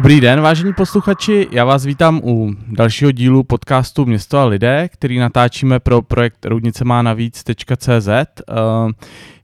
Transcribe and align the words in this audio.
Dobrý 0.00 0.20
den, 0.20 0.40
vážení 0.40 0.72
posluchači, 0.72 1.48
já 1.50 1.64
vás 1.64 1.84
vítám 1.84 2.20
u 2.24 2.54
dalšího 2.68 3.12
dílu 3.12 3.42
podcastu 3.42 4.04
Město 4.04 4.38
a 4.38 4.44
lidé, 4.44 4.88
který 4.88 5.18
natáčíme 5.18 5.80
pro 5.80 6.02
projekt 6.02 6.46
roudnicemá.cz. 6.46 8.08
Eh, 8.08 8.24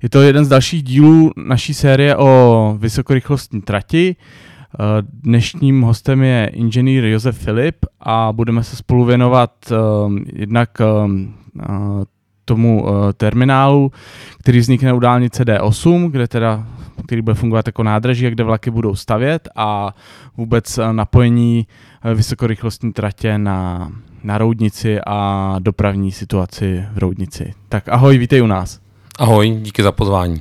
je 0.03 0.08
to 0.08 0.22
jeden 0.22 0.45
z 0.45 0.48
dalších 0.48 0.82
dílů 0.82 1.30
naší 1.36 1.75
série 1.75 2.16
o 2.16 2.77
vysokorychlostní 2.79 3.62
trati. 3.62 4.16
Eh, 4.18 4.77
dnešním 5.22 5.82
hostem 5.82 6.22
je 6.22 6.50
inženýr 6.53 7.04
Josef 7.04 7.39
Filip 7.39 7.76
a 8.00 8.32
budeme 8.32 8.64
se 8.64 8.76
spolu 8.76 9.04
věnovat 9.04 9.53
eh, 9.70 9.76
jednak 10.32 10.70
tomu 12.46 12.86
terminálu, 13.17 13.93
který 14.39 14.59
vznikne 14.59 14.93
u 14.93 14.99
dálnice 14.99 15.45
D8, 15.45 16.11
kde 16.11 16.29
teda 16.29 16.67
který 17.07 17.23
bude 17.23 17.35
fungovat 17.35 17.67
jako 17.67 17.82
nádraží, 17.82 18.31
kde 18.31 18.45
vlaky 18.45 18.71
budou 18.71 18.95
stavět 18.95 19.49
a 19.57 19.95
vůbec 20.37 20.79
eh, 20.79 20.93
napojení 20.93 21.67
eh, 22.04 22.14
vysokorychlostní 22.14 22.93
tratě 22.93 23.39
na, 23.39 23.90
na 24.25 24.39
roudnici 24.39 24.99
a 25.07 25.54
dopravní 25.59 26.13
situaci 26.13 26.85
v 26.93 26.99
roudnici. 26.99 27.54
Tak 27.68 27.89
ahoj, 27.89 28.18
vítej 28.18 28.43
u 28.43 28.46
nás. 28.46 28.81
Ahoj, 29.18 29.51
díky 29.51 29.82
za 29.82 29.93
pozvání. 29.93 30.40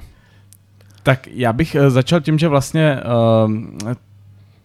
Tak 1.04 1.28
já 1.28 1.54
bych 1.54 1.76
eh, 1.76 1.90
začal 1.90 2.22
tím, 2.22 2.40
že 2.40 2.48
vlastně 2.48 3.00
uh, 3.46 3.94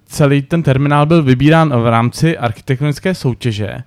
celý 0.07 0.43
ten 0.43 0.63
terminál 0.63 1.07
byl 1.07 1.23
vybírán 1.23 1.83
v 1.83 1.91
rámci 1.91 2.39
architektonické 2.39 3.15
soutěže. 3.15 3.79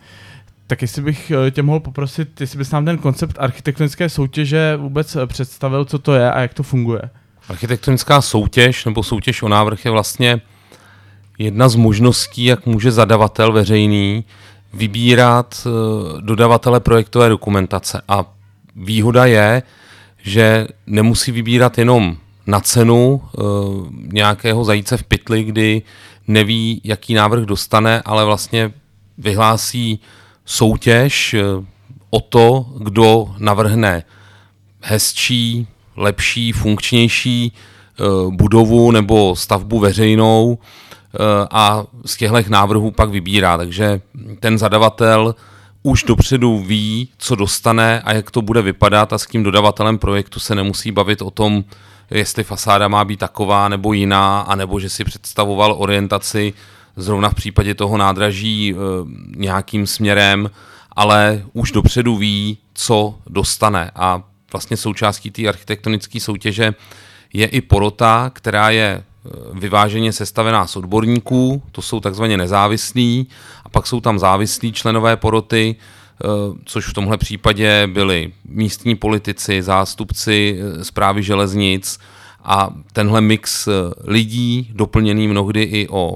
Tak 0.67 0.81
jestli 0.81 1.01
bych 1.01 1.31
tě 1.51 1.63
mohl 1.63 1.79
poprosit, 1.79 2.41
jestli 2.41 2.57
bys 2.57 2.71
nám 2.71 2.85
ten 2.85 2.97
koncept 2.97 3.35
architektonické 3.39 4.09
soutěže 4.09 4.75
vůbec 4.77 5.17
představil, 5.25 5.85
co 5.85 5.99
to 5.99 6.13
je 6.13 6.31
a 6.31 6.39
jak 6.39 6.53
to 6.53 6.63
funguje. 6.63 7.01
Architektonická 7.49 8.21
soutěž 8.21 8.85
nebo 8.85 9.03
soutěž 9.03 9.41
o 9.41 9.47
návrh 9.47 9.85
je 9.85 9.91
vlastně 9.91 10.41
jedna 11.37 11.69
z 11.69 11.75
možností, 11.75 12.45
jak 12.45 12.65
může 12.65 12.91
zadavatel 12.91 13.51
veřejný 13.51 14.23
vybírat 14.73 15.67
eh, 15.67 16.21
dodavatele 16.21 16.79
projektové 16.79 17.29
dokumentace. 17.29 18.01
A 18.07 18.25
výhoda 18.75 19.25
je, 19.25 19.63
že 20.23 20.67
nemusí 20.87 21.31
vybírat 21.31 21.77
jenom 21.77 22.17
na 22.47 22.59
cenu 22.59 23.21
e, 23.23 23.41
nějakého 24.13 24.65
zajíce 24.65 24.97
v 24.97 25.03
pytli, 25.03 25.43
kdy 25.43 25.81
neví, 26.27 26.81
jaký 26.83 27.13
návrh 27.13 27.43
dostane, 27.43 28.01
ale 28.05 28.25
vlastně 28.25 28.71
vyhlásí 29.17 29.99
soutěž 30.45 31.33
e, 31.33 31.43
o 32.09 32.19
to, 32.19 32.65
kdo 32.77 33.35
navrhne 33.37 34.03
hezčí, 34.81 35.67
lepší, 35.95 36.51
funkčnější 36.51 37.53
eh, 37.53 38.03
budovu 38.29 38.91
nebo 38.91 39.35
stavbu 39.35 39.79
veřejnou 39.79 40.57
eh, 40.57 41.17
a 41.51 41.83
z 42.05 42.17
těchto 42.17 42.37
návrhů 42.49 42.91
pak 42.91 43.09
vybírá. 43.09 43.57
Takže 43.57 44.01
ten 44.39 44.57
zadavatel 44.57 45.35
už 45.83 46.03
dopředu 46.03 46.57
ví, 46.57 47.09
co 47.17 47.35
dostane 47.35 48.01
a 48.01 48.13
jak 48.13 48.31
to 48.31 48.41
bude 48.41 48.61
vypadat 48.61 49.13
a 49.13 49.17
s 49.17 49.25
tím 49.25 49.43
dodavatelem 49.43 49.97
projektu 49.97 50.39
se 50.39 50.55
nemusí 50.55 50.91
bavit 50.91 51.21
o 51.21 51.31
tom, 51.31 51.63
jestli 52.11 52.43
fasáda 52.43 52.87
má 52.87 53.05
být 53.05 53.19
taková 53.19 53.69
nebo 53.69 53.93
jiná, 53.93 54.39
anebo 54.39 54.79
že 54.79 54.89
si 54.89 55.03
představoval 55.03 55.75
orientaci 55.77 56.53
zrovna 56.95 57.29
v 57.29 57.35
případě 57.35 57.75
toho 57.75 57.97
nádraží 57.97 58.71
e, 58.71 58.75
nějakým 59.35 59.87
směrem, 59.87 60.49
ale 60.91 61.43
už 61.53 61.71
dopředu 61.71 62.15
ví, 62.15 62.57
co 62.73 63.15
dostane. 63.27 63.91
A 63.95 64.23
vlastně 64.53 64.77
součástí 64.77 65.31
té 65.31 65.47
architektonické 65.47 66.19
soutěže 66.19 66.73
je 67.33 67.47
i 67.47 67.61
porota, 67.61 68.31
která 68.33 68.69
je 68.69 68.85
e, 68.85 69.03
vyváženě 69.53 70.13
sestavená 70.13 70.67
z 70.67 70.75
odborníků, 70.75 71.63
to 71.71 71.81
jsou 71.81 71.99
takzvaně 71.99 72.37
nezávislí, 72.37 73.27
a 73.65 73.69
pak 73.69 73.87
jsou 73.87 74.01
tam 74.01 74.19
závislí 74.19 74.71
členové 74.73 75.17
poroty, 75.17 75.75
e, 75.75 76.27
což 76.65 76.87
v 76.87 76.93
tomhle 76.93 77.17
případě 77.17 77.87
byli 77.87 78.31
místní 78.45 78.95
politici, 78.95 79.61
zástupci 79.61 80.59
zprávy 80.81 81.23
železnic 81.23 81.99
a 82.43 82.69
tenhle 82.93 83.21
mix 83.21 83.69
lidí, 84.03 84.71
doplněný 84.73 85.27
mnohdy 85.27 85.63
i 85.63 85.87
o 85.89 86.15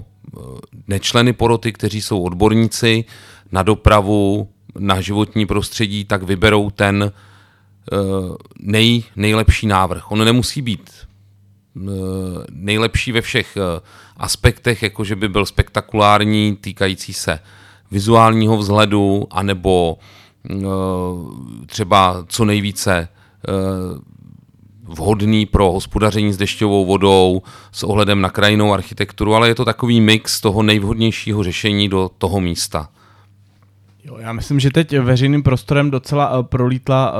nečleny 0.87 1.33
poroty, 1.33 1.73
kteří 1.73 2.01
jsou 2.01 2.21
odborníci 2.21 3.05
na 3.51 3.63
dopravu, 3.63 4.49
na 4.79 5.01
životní 5.01 5.45
prostředí, 5.45 6.05
tak 6.05 6.23
vyberou 6.23 6.69
ten 6.69 7.11
Eh, 7.91 8.35
nej, 8.59 9.03
nejlepší 9.15 9.67
návrh. 9.67 10.11
On 10.11 10.25
nemusí 10.25 10.61
být 10.61 10.91
eh, 10.91 11.89
nejlepší 12.51 13.11
ve 13.11 13.21
všech 13.21 13.57
eh, 13.57 13.81
aspektech, 14.17 14.83
jako 14.83 15.03
že 15.03 15.15
by 15.15 15.29
byl 15.29 15.45
spektakulární, 15.45 16.55
týkající 16.55 17.13
se 17.13 17.39
vizuálního 17.91 18.57
vzhledu, 18.57 19.27
anebo 19.31 19.97
třeba 21.65 22.25
co 22.27 22.45
nejvíce 22.45 23.07
vhodný 24.87 25.45
pro 25.45 25.71
hospodaření 25.71 26.33
s 26.33 26.37
dešťovou 26.37 26.85
vodou 26.85 27.41
s 27.71 27.83
ohledem 27.83 28.21
na 28.21 28.29
krajinou 28.29 28.73
architekturu, 28.73 29.35
ale 29.35 29.47
je 29.47 29.55
to 29.55 29.65
takový 29.65 30.01
mix 30.01 30.41
toho 30.41 30.63
nejvhodnějšího 30.63 31.43
řešení 31.43 31.89
do 31.89 32.09
toho 32.17 32.39
místa. 32.39 32.89
Jo, 34.03 34.17
já 34.19 34.33
myslím, 34.33 34.59
že 34.59 34.71
teď 34.71 34.99
veřejným 34.99 35.43
prostorem 35.43 35.91
docela 35.91 36.37
uh, 36.37 36.43
prolítla 36.43 37.13
uh, 37.13 37.19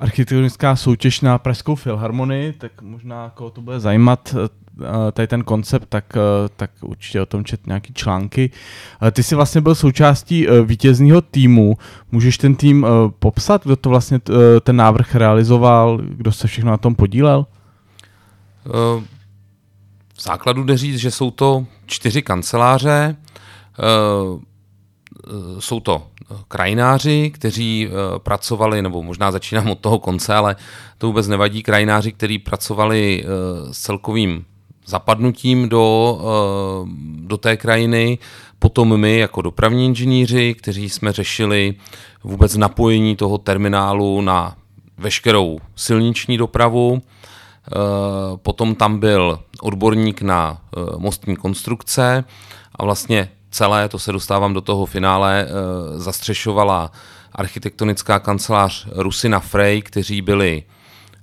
architektonická 0.00 0.76
soutěž 0.76 1.20
na 1.20 1.38
Pražskou 1.38 1.74
filharmonii, 1.74 2.52
tak 2.52 2.82
možná 2.82 3.30
koho 3.34 3.50
to 3.50 3.60
bude 3.60 3.80
zajímat, 3.80 4.34
uh, 4.34 4.86
tady 5.12 5.28
ten 5.28 5.44
koncept, 5.44 5.86
tak, 5.88 6.04
uh, 6.16 6.48
tak 6.56 6.70
určitě 6.80 7.20
o 7.20 7.26
tom 7.26 7.44
čet 7.44 7.66
nějaký 7.66 7.94
články. 7.94 8.50
Uh, 9.02 9.10
ty 9.10 9.22
jsi 9.22 9.34
vlastně 9.34 9.60
byl 9.60 9.74
součástí 9.74 10.46
vítězního 10.64 11.20
týmu. 11.20 11.76
Můžeš 12.12 12.38
ten 12.38 12.54
tým 12.54 12.86
popsat, 13.18 13.64
kdo 13.64 13.76
to 13.76 13.88
vlastně 13.88 14.20
ten 14.60 14.76
návrh 14.76 15.14
realizoval, 15.14 15.98
kdo 16.02 16.32
se 16.32 16.46
všechno 16.46 16.70
na 16.70 16.76
tom 16.76 16.94
podílel? 16.94 17.46
V 20.14 20.22
základu 20.22 20.64
jde 20.64 20.76
říct, 20.76 20.96
že 20.96 21.10
jsou 21.10 21.30
to 21.30 21.66
čtyři 21.86 22.22
kanceláře. 22.22 23.16
Eh, 25.28 25.60
jsou 25.60 25.80
to 25.80 26.02
eh, 26.30 26.34
krajináři, 26.48 27.30
kteří 27.34 27.88
eh, 27.88 28.18
pracovali, 28.18 28.82
nebo 28.82 29.02
možná 29.02 29.30
začínám 29.30 29.70
od 29.70 29.78
toho 29.78 29.98
konce, 29.98 30.34
ale 30.34 30.56
to 30.98 31.06
vůbec 31.06 31.28
nevadí, 31.28 31.62
krajináři, 31.62 32.12
kteří 32.12 32.38
pracovali 32.38 33.24
s 33.72 33.78
celkovým 33.78 34.44
zapadnutím 34.86 35.68
do, 35.68 36.18
do 37.18 37.36
té 37.36 37.56
krajiny, 37.56 38.18
potom 38.58 38.96
my 38.96 39.18
jako 39.18 39.42
dopravní 39.42 39.86
inženýři, 39.86 40.54
kteří 40.54 40.88
jsme 40.88 41.12
řešili 41.12 41.74
vůbec 42.24 42.56
napojení 42.56 43.16
toho 43.16 43.38
terminálu 43.38 44.20
na 44.20 44.56
veškerou 44.98 45.58
silniční 45.76 46.38
dopravu, 46.38 47.02
potom 48.36 48.74
tam 48.74 48.98
byl 48.98 49.38
odborník 49.60 50.22
na 50.22 50.60
mostní 50.98 51.36
konstrukce 51.36 52.24
a 52.74 52.84
vlastně 52.84 53.28
celé, 53.50 53.88
to 53.88 53.98
se 53.98 54.12
dostávám 54.12 54.54
do 54.54 54.60
toho 54.60 54.86
finále, 54.86 55.46
eh, 55.46 55.98
zastřešovala 55.98 56.92
architektonická 57.32 58.18
kancelář 58.18 58.86
Rusina 58.92 59.40
Frey, 59.40 59.82
kteří 59.82 60.22
byli 60.22 60.62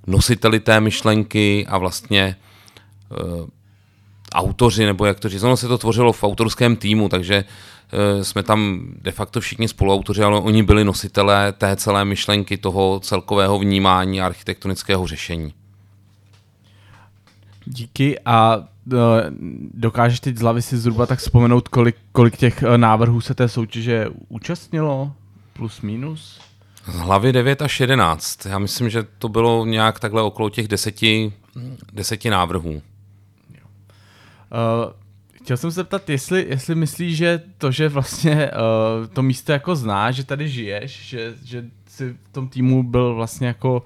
nositeli 0.06 0.60
té 0.60 0.80
myšlenky 0.80 1.66
a 1.68 1.78
vlastně 1.78 2.36
uh, 3.10 3.48
autoři, 4.34 4.86
nebo 4.86 5.06
jak 5.06 5.20
to 5.20 5.28
říct, 5.28 5.42
ono 5.42 5.56
se 5.56 5.68
to 5.68 5.78
tvořilo 5.78 6.12
v 6.12 6.24
autorském 6.24 6.76
týmu, 6.76 7.08
takže 7.08 7.44
uh, 7.44 8.22
jsme 8.22 8.42
tam 8.42 8.88
de 9.02 9.12
facto 9.12 9.40
všichni 9.40 9.68
spoluautoři, 9.68 10.22
ale 10.22 10.40
oni 10.40 10.62
byli 10.62 10.84
nositelé 10.84 11.52
té 11.52 11.76
celé 11.76 12.04
myšlenky, 12.04 12.56
toho 12.56 13.00
celkového 13.00 13.58
vnímání 13.58 14.20
architektonického 14.20 15.06
řešení. 15.06 15.54
Díky 17.66 18.18
a 18.24 18.58
Eh, 18.58 18.75
dokážeš 19.74 20.20
teď 20.20 20.36
z 20.36 20.40
hlavy 20.40 20.62
si 20.62 20.76
zhruba 20.76 21.06
tak 21.06 21.18
vzpomenout, 21.18 21.68
kolik, 21.68 21.96
kolik 22.12 22.36
těch 22.36 22.62
eh, 22.62 22.78
návrhů 22.78 23.20
se 23.20 23.34
té 23.34 23.48
soutěže 23.48 24.06
účastnilo? 24.28 25.12
Plus 25.52 25.80
minus? 25.80 26.40
Z 26.86 26.98
hlavy 26.98 27.32
9 27.32 27.62
až 27.62 27.80
11. 27.80 28.46
Já 28.46 28.58
myslím, 28.58 28.90
že 28.90 29.06
to 29.18 29.28
bylo 29.28 29.66
nějak 29.66 30.00
takhle 30.00 30.22
okolo 30.22 30.50
těch 30.50 30.68
deseti, 30.68 31.32
deseti 31.92 32.30
návrhů. 32.30 32.70
Uh, 32.70 32.80
chtěl 35.32 35.56
jsem 35.56 35.70
se 35.70 35.74
zeptat, 35.74 36.10
jestli, 36.10 36.46
jestli 36.48 36.74
myslíš, 36.74 37.16
že 37.16 37.42
to, 37.58 37.70
že 37.70 37.88
vlastně 37.88 38.50
uh, 38.50 39.06
to 39.06 39.22
místo 39.22 39.52
jako 39.52 39.76
znáš, 39.76 40.14
že 40.14 40.24
tady 40.24 40.48
žiješ, 40.48 41.08
že, 41.08 41.34
že 41.44 41.64
jsi 41.88 42.16
v 42.30 42.32
tom 42.32 42.48
týmu 42.48 42.82
byl 42.82 43.14
vlastně 43.14 43.46
jako 43.46 43.82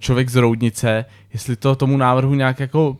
člověk 0.00 0.28
z 0.28 0.36
Roudnice, 0.36 1.04
jestli 1.32 1.56
to 1.56 1.76
tomu 1.76 1.96
návrhu 1.96 2.34
nějak 2.34 2.60
jako 2.60 2.96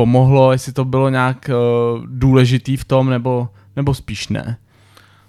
pomohlo, 0.00 0.52
jestli 0.52 0.72
to 0.72 0.84
bylo 0.84 1.08
nějak 1.08 1.50
uh, 1.52 2.04
důležitý 2.06 2.76
v 2.76 2.84
tom, 2.84 3.10
nebo, 3.10 3.48
nebo 3.76 3.94
spíš 3.94 4.28
ne? 4.28 4.56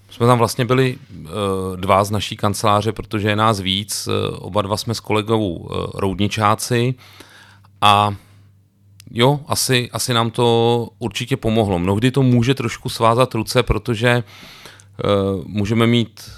Jsme 0.09 0.27
tam 0.27 0.37
vlastně 0.37 0.65
byli 0.65 0.95
uh, 0.95 1.27
dva 1.75 2.03
z 2.03 2.11
naší 2.11 2.37
kanceláře, 2.37 2.91
protože 2.91 3.29
je 3.29 3.35
nás 3.35 3.59
víc. 3.59 4.07
Uh, 4.07 4.47
oba 4.47 4.61
dva 4.61 4.77
jsme 4.77 4.95
s 4.95 4.99
kolegou 4.99 5.53
uh, 5.53 5.67
roudničáci 5.93 6.95
a 7.81 8.15
jo, 9.11 9.39
asi, 9.47 9.89
asi 9.91 10.13
nám 10.13 10.31
to 10.31 10.87
určitě 10.99 11.37
pomohlo. 11.37 11.79
Mnohdy 11.79 12.11
to 12.11 12.23
může 12.23 12.53
trošku 12.55 12.89
svázat 12.89 13.35
ruce, 13.35 13.63
protože 13.63 14.23
uh, 14.23 15.43
můžeme 15.47 15.87
mít 15.87 16.31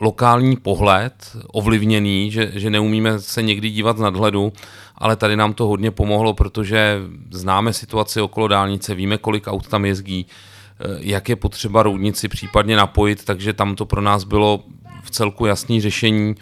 lokální 0.00 0.56
pohled 0.56 1.36
ovlivněný, 1.46 2.30
že, 2.30 2.50
že 2.54 2.70
neumíme 2.70 3.18
se 3.18 3.42
někdy 3.42 3.70
dívat 3.70 3.96
z 3.96 4.00
nadhledu, 4.00 4.52
ale 4.94 5.16
tady 5.16 5.36
nám 5.36 5.54
to 5.54 5.66
hodně 5.66 5.90
pomohlo, 5.90 6.34
protože 6.34 6.98
známe 7.30 7.72
situaci 7.72 8.20
okolo 8.20 8.48
dálnice, 8.48 8.94
víme, 8.94 9.18
kolik 9.18 9.46
aut 9.46 9.68
tam 9.68 9.84
jezdí, 9.84 10.26
eh, 10.26 10.84
jak 11.00 11.28
je 11.28 11.36
potřeba 11.36 11.82
roudnici 11.82 12.28
případně 12.28 12.76
napojit, 12.76 13.24
takže 13.24 13.52
tam 13.52 13.74
to 13.74 13.86
pro 13.86 14.00
nás 14.00 14.24
bylo 14.24 14.64
v 15.02 15.10
celku 15.10 15.46
jasné 15.46 15.80
řešení. 15.80 16.34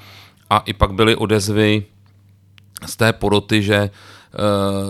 A 0.51 0.59
i 0.59 0.73
pak 0.73 0.93
byly 0.93 1.17
odezvy 1.17 1.85
z 2.87 2.97
té 2.97 3.12
poroty, 3.12 3.62
že 3.62 3.91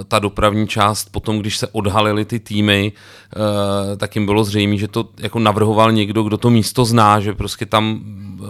ta 0.08 0.18
dopravní 0.18 0.68
část, 0.68 1.08
potom 1.12 1.38
když 1.38 1.58
se 1.58 1.68
odhalily 1.72 2.24
ty 2.24 2.40
týmy, 2.40 2.92
uh, 3.36 3.96
tak 3.96 4.16
jim 4.16 4.26
bylo 4.26 4.44
zřejmé, 4.44 4.76
že 4.76 4.88
to 4.88 5.08
jako 5.18 5.38
navrhoval 5.38 5.92
někdo, 5.92 6.22
kdo 6.22 6.38
to 6.38 6.50
místo 6.50 6.84
zná, 6.84 7.20
že 7.20 7.32
prostě 7.32 7.66
tam, 7.66 8.00
uh, 8.40 8.48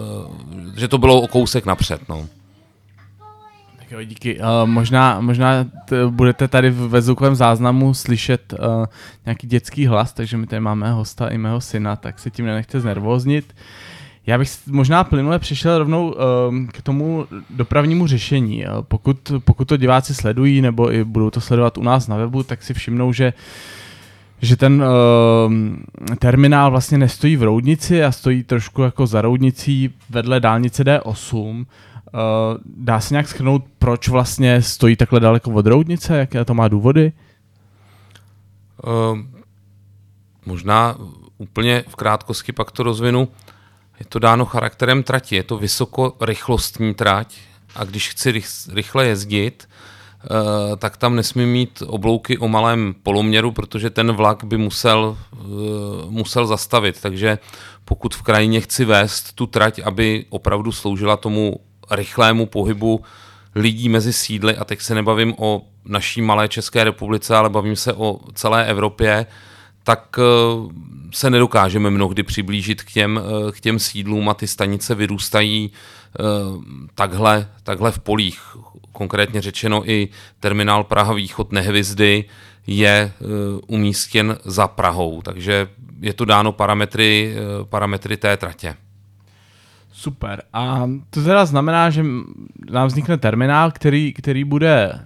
že 0.75 0.87
to 0.87 0.97
bylo 0.97 1.21
o 1.21 1.27
kousek 1.27 1.65
napřed. 1.65 2.09
No. 2.09 2.25
Tak 3.79 3.91
jo, 3.91 4.03
díky. 4.03 4.39
Uh, 4.39 4.45
možná 4.65 5.21
možná 5.21 5.63
t- 5.63 6.07
budete 6.09 6.47
tady 6.47 6.69
ve 6.69 7.01
zvukovém 7.01 7.35
záznamu 7.35 7.93
slyšet 7.93 8.53
uh, 8.53 8.85
nějaký 9.25 9.47
dětský 9.47 9.85
hlas, 9.85 10.13
takže 10.13 10.37
my 10.37 10.47
tady 10.47 10.59
máme 10.59 10.91
hosta 10.91 11.27
i 11.27 11.37
mého 11.37 11.61
syna, 11.61 11.95
tak 11.95 12.19
se 12.19 12.31
tím 12.31 12.45
nenechte 12.45 12.79
znervoznit. 12.79 13.45
Uh, 13.53 13.63
já 14.27 14.37
bych 14.37 14.49
možná 14.67 15.03
plynule 15.03 15.39
přišel 15.39 15.77
rovnou 15.77 16.11
uh, 16.11 16.15
k 16.67 16.81
tomu 16.81 17.27
dopravnímu 17.49 18.07
řešení. 18.07 18.65
Pokud, 18.81 19.31
pokud 19.39 19.67
to 19.67 19.77
diváci 19.77 20.15
sledují, 20.15 20.61
nebo 20.61 20.93
i 20.93 21.03
budou 21.03 21.29
to 21.29 21.41
sledovat 21.41 21.77
u 21.77 21.83
nás 21.83 22.07
na 22.07 22.17
webu, 22.17 22.43
tak 22.43 22.63
si 22.63 22.73
všimnou, 22.73 23.13
že 23.13 23.33
že 24.41 24.57
ten 24.57 24.83
uh, 24.83 25.53
terminál 26.19 26.71
vlastně 26.71 26.97
nestojí 26.97 27.35
v 27.35 27.43
Roudnici 27.43 28.03
a 28.03 28.11
stojí 28.11 28.43
trošku 28.43 28.81
jako 28.81 29.07
za 29.07 29.21
Roudnicí 29.21 29.93
vedle 30.09 30.39
dálnice 30.39 30.83
D8. 30.83 31.39
Uh, 31.39 31.65
dá 32.65 32.99
se 32.99 33.13
nějak 33.13 33.27
schrnout, 33.27 33.63
proč 33.79 34.07
vlastně 34.07 34.61
stojí 34.61 34.95
takhle 34.95 35.19
daleko 35.19 35.51
od 35.51 35.65
Roudnice? 35.65 36.17
Jaké 36.17 36.45
to 36.45 36.53
má 36.53 36.67
důvody? 36.67 37.11
Uh, 38.83 39.19
možná 40.45 40.95
úplně 41.37 41.83
v 41.87 41.95
krátkosti 41.95 42.51
pak 42.51 42.71
to 42.71 42.83
rozvinu. 42.83 43.27
Je 43.99 44.05
to 44.05 44.19
dáno 44.19 44.45
charakterem 44.45 45.03
trati, 45.03 45.35
je 45.35 45.43
to 45.43 45.57
vysokorychlostní 45.57 46.93
trať 46.93 47.35
a 47.75 47.83
když 47.83 48.09
chci 48.09 48.43
rychle 48.73 49.05
jezdit, 49.07 49.69
eh, 49.69 50.75
tak 50.77 50.97
tam 50.97 51.15
nesmí 51.15 51.45
mít 51.45 51.83
oblouky 51.87 52.37
o 52.37 52.47
malém 52.47 52.95
poloměru, 53.03 53.51
protože 53.51 53.89
ten 53.89 54.11
vlak 54.11 54.43
by 54.43 54.57
musel, 54.57 55.17
eh, 55.33 55.37
musel 56.09 56.47
zastavit. 56.47 57.01
Takže 57.01 57.37
pokud 57.85 58.15
v 58.15 58.21
krajině 58.21 58.61
chci 58.61 58.85
vést 58.85 59.33
tu 59.33 59.45
trať, 59.47 59.79
aby 59.83 60.25
opravdu 60.29 60.71
sloužila 60.71 61.17
tomu 61.17 61.59
rychlému 61.91 62.45
pohybu 62.45 63.03
lidí 63.55 63.89
mezi 63.89 64.13
sídly, 64.13 64.57
a 64.57 64.65
teď 64.65 64.81
se 64.81 64.95
nebavím 64.95 65.33
o 65.37 65.61
naší 65.85 66.21
malé 66.21 66.47
České 66.47 66.83
republice, 66.83 67.35
ale 67.35 67.49
bavím 67.49 67.75
se 67.75 67.93
o 67.93 68.19
celé 68.33 68.65
Evropě, 68.65 69.25
tak 69.85 70.19
eh, 70.19 70.23
se 71.11 71.29
nedokážeme 71.29 71.89
mnohdy 71.89 72.23
přiblížit 72.23 72.83
k 72.83 72.91
těm, 72.91 73.19
eh, 73.19 73.51
k 73.51 73.59
těm 73.59 73.79
sídlům 73.79 74.29
a 74.29 74.33
ty 74.33 74.47
stanice 74.47 74.95
vyrůstají 74.95 75.71
eh, 75.71 76.23
takhle, 76.95 77.47
takhle 77.63 77.91
v 77.91 77.99
polích. 77.99 78.41
Konkrétně 78.91 79.41
řečeno 79.41 79.89
i 79.89 80.09
terminál 80.39 80.83
Praha 80.83 81.13
Východ 81.13 81.51
Nehvizdy 81.51 82.25
je 82.67 83.11
umístěn 83.67 84.37
za 84.45 84.67
Prahou, 84.67 85.21
takže 85.21 85.67
je 85.99 86.13
to 86.13 86.25
dáno 86.25 86.51
parametry, 86.51 87.35
parametry 87.69 88.17
té 88.17 88.37
tratě. 88.37 88.75
Super. 89.91 90.43
A 90.53 90.89
to 91.09 91.23
teda 91.23 91.45
znamená, 91.45 91.89
že 91.89 92.05
nám 92.71 92.87
vznikne 92.87 93.17
terminál, 93.17 93.71
který, 93.71 94.13
který 94.13 94.43
bude 94.43 94.99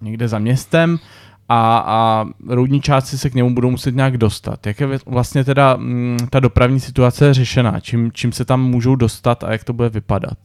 někde 0.00 0.28
za 0.28 0.38
městem, 0.38 0.98
a, 1.48 1.78
a 1.86 2.26
roudničáci 2.48 3.18
se 3.18 3.30
k 3.30 3.34
němu 3.34 3.54
budou 3.54 3.70
muset 3.70 3.94
nějak 3.94 4.16
dostat. 4.16 4.66
Jak 4.66 4.80
je 4.80 4.88
vlastně 5.06 5.44
teda 5.44 5.74
m, 5.74 5.80
mm, 5.80 6.18
ta 6.30 6.40
dopravní 6.40 6.80
situace 6.80 7.34
řešená? 7.34 7.80
Čím, 7.80 8.12
čím 8.12 8.32
se 8.32 8.44
tam 8.44 8.62
můžou 8.62 8.96
dostat 8.96 9.44
a 9.44 9.52
jak 9.52 9.64
to 9.64 9.72
bude 9.72 9.88
vypadat? 9.88 10.38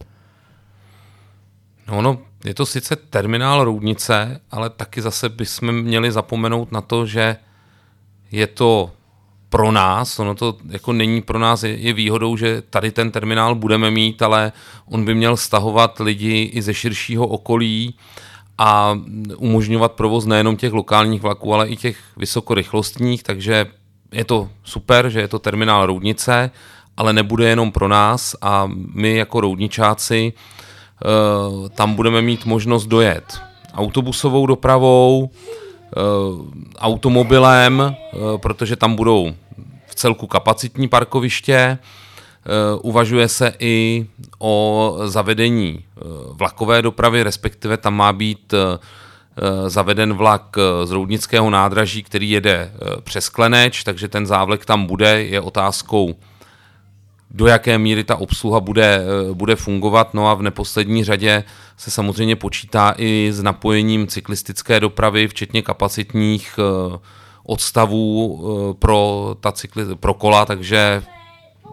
No, 1.88 2.02
no, 2.02 2.18
je 2.46 2.54
to 2.54 2.66
sice 2.66 2.96
terminál 2.96 3.64
Roudnice, 3.64 4.42
ale 4.52 4.70
taky 4.70 5.02
zase 5.02 5.30
bychom 5.30 5.72
měli 5.72 6.12
zapomenout 6.12 6.72
na 6.72 6.82
to, 6.82 7.06
že 7.06 7.38
je 8.32 8.48
to 8.48 8.92
pro 9.50 9.72
nás, 9.72 10.20
ono 10.20 10.36
to 10.36 10.58
jako 10.70 10.94
není 10.94 11.22
pro 11.22 11.40
nás, 11.40 11.64
je, 11.64 11.78
je 11.78 11.94
výhodou, 11.94 12.38
že 12.38 12.62
tady 12.62 12.92
ten 12.92 13.12
terminál 13.12 13.56
budeme 13.56 13.92
mít, 13.92 14.22
ale 14.22 14.52
on 14.86 15.06
by 15.06 15.16
měl 15.16 15.38
stahovat 15.38 16.00
lidi 16.00 16.52
i 16.54 16.62
ze 16.62 16.74
širšího 16.74 17.28
okolí 17.28 17.96
a 18.62 19.00
umožňovat 19.38 19.92
provoz 19.92 20.26
nejenom 20.26 20.58
těch 20.58 20.74
lokálních 20.74 21.22
vlaků, 21.22 21.54
ale 21.54 21.68
i 21.68 21.76
těch 21.76 21.98
vysokorychlostních, 22.18 23.24
takže 23.24 23.66
je 24.12 24.26
to 24.26 24.50
super, 24.64 25.10
že 25.10 25.20
je 25.20 25.28
to 25.28 25.40
terminál 25.40 25.86
Roudnice, 25.86 26.52
ale 26.98 27.14
nebude 27.14 27.50
jenom 27.50 27.72
pro 27.72 27.88
nás 27.88 28.36
a 28.42 28.70
my 28.94 29.16
jako 29.16 29.42
roudničáci 29.42 30.34
uh, 30.34 31.70
tam 31.70 31.94
budeme 31.96 32.22
mít 32.22 32.46
možnost 32.46 32.86
dojet 32.86 33.42
autobusovou 33.74 34.46
dopravou, 34.46 35.20
uh, 35.20 35.30
automobilem, 36.78 37.80
uh, 37.80 38.38
protože 38.38 38.76
tam 38.76 38.96
budou 38.96 39.34
v 39.88 39.96
celku 39.96 40.28
kapacitní 40.28 40.88
parkoviště, 40.88 41.78
Eh, 41.78 42.11
uvažuje 42.82 43.28
se 43.28 43.54
i 43.60 44.06
o 44.40 44.98
zavedení 45.06 45.80
eh, 45.80 46.02
vlakové 46.34 46.82
dopravy, 46.82 47.24
respektive 47.24 47.78
tam 47.78 47.96
má 47.96 48.14
být 48.14 48.54
eh, 48.54 48.80
zaveden 49.68 50.14
vlak 50.14 50.58
z 50.84 50.92
Roudnického 50.92 51.50
nádraží, 51.50 52.04
který 52.04 52.30
jede 52.30 52.72
přes 53.04 53.30
Kleneč, 53.30 53.84
takže 53.84 54.08
ten 54.08 54.26
závlek 54.26 54.66
tam 54.66 54.86
bude. 54.86 55.24
Je 55.24 55.42
otázkou, 55.42 56.16
do 57.32 57.48
jaké 57.48 57.78
míry 57.78 58.04
ta 58.04 58.16
obsluha 58.16 58.60
bude, 58.60 59.06
bude 59.34 59.56
fungovat. 59.56 60.14
No 60.14 60.28
a 60.28 60.34
v 60.34 60.42
neposlední 60.42 61.04
řadě 61.04 61.44
se 61.78 61.92
samozřejmě 61.92 62.36
počítá 62.36 62.94
i 62.98 63.30
s 63.32 63.42
napojením 63.44 64.08
cyklistické 64.08 64.80
dopravy, 64.80 65.28
včetně 65.28 65.62
kapacitních 65.62 66.60
odstavů 67.44 68.76
pro, 68.80 69.36
ta 69.40 69.52
cykli, 69.52 69.96
pro 69.96 70.14
kola, 70.14 70.46
takže 70.46 71.04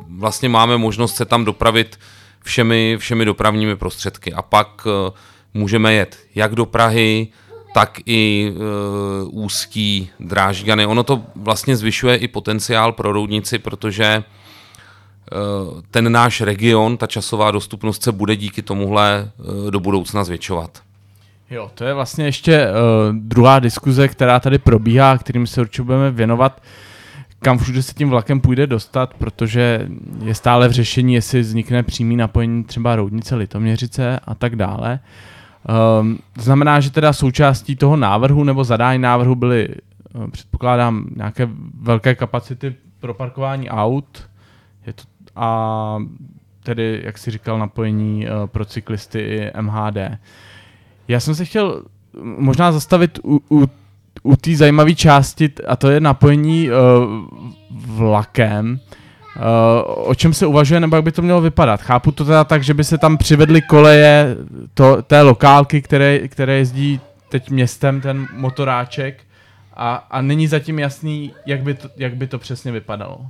vlastně 0.09 0.49
máme 0.49 0.79
možnost 0.79 1.17
se 1.17 1.25
tam 1.25 1.45
dopravit 1.45 1.99
všemi, 2.45 2.97
všemi 2.99 3.25
dopravními 3.25 3.77
prostředky. 3.77 4.33
A 4.33 4.43
pak 4.43 4.87
uh, 4.87 5.15
můžeme 5.55 5.93
jet 5.93 6.19
jak 6.35 6.55
do 6.55 6.67
Prahy, 6.67 7.29
tak 7.75 7.99
i 8.07 8.53
uh, 8.53 9.45
úzký 9.45 10.11
drážďany. 10.21 10.87
Ono 10.87 11.03
to 11.03 11.23
vlastně 11.37 11.77
zvyšuje 11.77 12.17
i 12.17 12.29
potenciál 12.29 12.93
pro 12.93 13.13
roudnici, 13.13 13.59
protože 13.59 14.23
uh, 14.23 15.81
ten 15.91 16.13
náš 16.13 16.41
region, 16.41 16.97
ta 16.97 17.07
časová 17.07 17.51
dostupnost 17.51 18.03
se 18.03 18.13
bude 18.13 18.37
díky 18.37 18.63
tomuhle 18.63 19.31
uh, 19.39 19.71
do 19.71 19.81
budoucna 19.81 20.25
zvětšovat. 20.25 20.83
Jo, 21.51 21.71
to 21.75 21.85
je 21.85 21.95
vlastně 21.95 22.25
ještě 22.25 22.67
uh, 22.67 23.17
druhá 23.17 23.59
diskuze, 23.59 24.09
která 24.09 24.41
tady 24.41 24.59
probíhá, 24.59 25.19
kterým 25.19 25.47
se 25.47 25.61
určitě 25.61 25.83
budeme 25.83 26.11
věnovat. 26.11 26.61
Uh, 26.61 26.88
kam 27.43 27.59
všude 27.59 27.83
se 27.83 27.95
tím 27.95 28.11
vlakem 28.11 28.41
půjde 28.41 28.67
dostat, 28.67 29.15
protože 29.15 29.89
je 30.25 30.35
stále 30.35 30.69
v 30.69 30.73
řešení, 30.73 31.15
jestli 31.15 31.41
vznikne 31.41 31.83
přímý 31.83 32.17
napojení 32.17 32.65
třeba 32.65 32.97
Roudnice, 32.97 33.37
Litoměřice 33.37 34.21
a 34.25 34.35
tak 34.35 34.57
dále. 34.57 35.01
Um, 36.01 36.19
znamená, 36.39 36.81
že 36.81 36.91
teda 36.91 37.13
součástí 37.13 37.77
toho 37.77 37.97
návrhu 37.97 38.45
nebo 38.45 38.65
zadání 38.65 39.03
návrhu 39.03 39.35
byly, 39.35 39.69
uh, 40.15 40.31
předpokládám, 40.31 41.07
nějaké 41.17 41.49
velké 41.81 42.15
kapacity 42.15 42.75
pro 43.01 43.15
parkování 43.15 43.71
aut 43.71 44.29
je 44.87 44.93
to, 44.93 45.03
a 45.37 45.99
tedy, 46.63 47.03
jak 47.05 47.19
si 47.19 47.31
říkal, 47.31 47.59
napojení 47.59 48.27
uh, 48.27 48.47
pro 48.47 48.65
cyklisty 48.65 49.21
i 49.21 49.51
MHD. 49.61 49.97
Já 51.09 51.21
jsem 51.21 51.35
se 51.35 51.45
chtěl 51.45 51.83
možná 52.23 52.73
zastavit 52.73 53.19
u, 53.25 53.41
u 53.51 53.67
u 54.29 54.37
té 54.37 54.57
zajímavé 54.57 54.95
části, 54.95 55.51
a 55.67 55.77
to 55.77 55.91
je 55.91 56.01
napojení 56.01 56.71
uh, 56.71 56.77
vlakem, 57.71 58.81
uh, 59.37 60.09
o 60.09 60.15
čem 60.15 60.35
se 60.35 60.47
uvažuje, 60.47 60.81
nebo 60.81 60.97
jak 60.97 61.05
by 61.05 61.13
to 61.13 61.23
mělo 61.23 61.41
vypadat. 61.41 61.83
Chápu 61.83 62.13
to 62.13 62.25
teda 62.25 62.45
tak, 62.45 62.65
že 62.65 62.75
by 62.75 62.85
se 62.85 62.99
tam 62.99 63.17
přivedly 63.17 63.63
koleje 63.63 64.37
to, 64.75 65.03
té 65.03 65.23
lokálky, 65.23 65.83
které, 65.83 66.29
které 66.29 66.55
jezdí 66.55 67.01
teď 67.29 67.51
městem, 67.51 68.01
ten 68.01 68.29
motoráček, 68.37 69.25
a, 69.77 69.95
a 70.11 70.21
není 70.21 70.47
zatím 70.47 70.79
jasný, 70.79 71.33
jak 71.47 71.63
by, 71.63 71.75
to, 71.75 71.89
jak 71.97 72.17
by 72.17 72.27
to 72.27 72.39
přesně 72.39 72.73
vypadalo. 72.73 73.27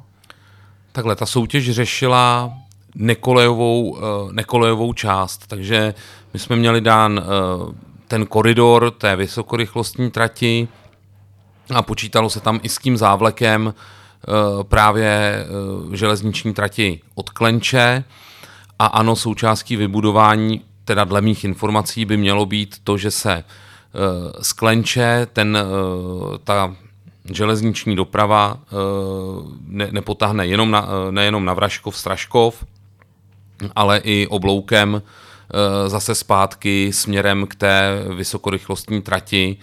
Takhle, 0.93 1.17
ta 1.17 1.27
soutěž 1.27 1.71
řešila 1.71 2.53
nekolejovou, 2.95 3.91
uh, 3.91 3.99
nekolejovou 4.33 4.93
část, 4.93 5.47
takže 5.47 5.95
my 6.33 6.39
jsme 6.39 6.57
měli 6.57 6.81
dán 6.81 7.19
uh, 7.19 7.73
ten 8.09 8.27
koridor 8.27 8.91
té 8.91 9.17
vysokorychlostní 9.17 10.11
trati 10.11 10.69
a 11.75 11.83
počítalo 11.83 12.31
se 12.31 12.41
tam 12.41 12.61
i 12.63 12.69
s 12.69 12.79
tím 12.79 12.97
závlekem 12.97 13.75
právě 14.63 15.45
železniční 15.93 16.55
trati 16.55 17.01
od 17.15 17.31
Klenče. 17.31 18.05
A 18.79 18.87
ano, 18.87 19.17
součástí 19.17 19.77
vybudování, 19.77 20.61
teda 20.85 21.05
dle 21.05 21.21
mých 21.21 21.45
informací, 21.45 22.05
by 22.05 22.17
mělo 22.17 22.47
být 22.47 22.77
to, 22.85 22.99
že 22.99 23.11
se 23.11 23.45
sklenče, 24.43 25.27
ten, 25.33 25.59
ta 26.45 26.75
železniční 27.33 27.97
doprava 27.97 28.59
ne, 29.67 29.89
nepotáhne 29.91 30.47
jenom 30.47 30.71
na, 30.71 30.89
nejenom 31.11 31.45
na 31.45 31.55
Vraškov, 31.55 31.97
Straškov, 31.97 32.65
ale 33.75 33.99
i 34.05 34.27
obloukem 34.27 35.03
Eh, 35.55 35.89
zase 35.89 36.15
zpátky 36.15 36.93
směrem 36.93 37.47
k 37.47 37.55
té 37.55 38.03
vysokorychlostní 38.15 39.03
trati, 39.03 39.57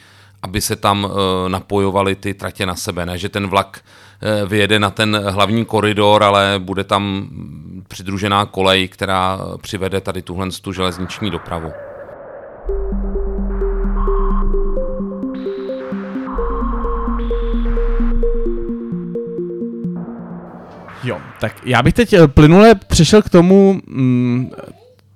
aby 0.46 0.62
se 0.62 0.75
tam 0.75 1.08
eh, 1.08 1.50
napojovaly 1.50 2.16
ty 2.16 2.34
tratě 2.34 2.66
na 2.66 2.75
sebe. 2.75 3.06
Ne, 3.06 3.18
že 3.18 3.30
ten 3.30 3.48
vlak 3.48 3.82
eh, 3.82 4.46
vyjede 4.46 4.80
na 4.80 4.90
ten 4.90 5.22
hlavní 5.30 5.66
koridor, 5.66 6.24
ale 6.24 6.56
bude 6.60 6.84
tam 6.84 7.30
přidružená 7.88 8.46
kolej, 8.46 8.88
která 8.88 9.40
přivede 9.62 10.02
tady 10.02 10.22
tuhle 10.22 10.50
tu 10.62 10.72
železniční 10.72 11.32
dopravu. 11.32 11.72
Jo, 21.04 21.18
tak 21.40 21.54
já 21.66 21.84
bych 21.84 21.94
teď 21.94 22.16
plynule 22.28 22.75
přešel 22.75 23.22
k 23.22 23.30
tomu, 23.30 23.82
mm, 23.88 24.50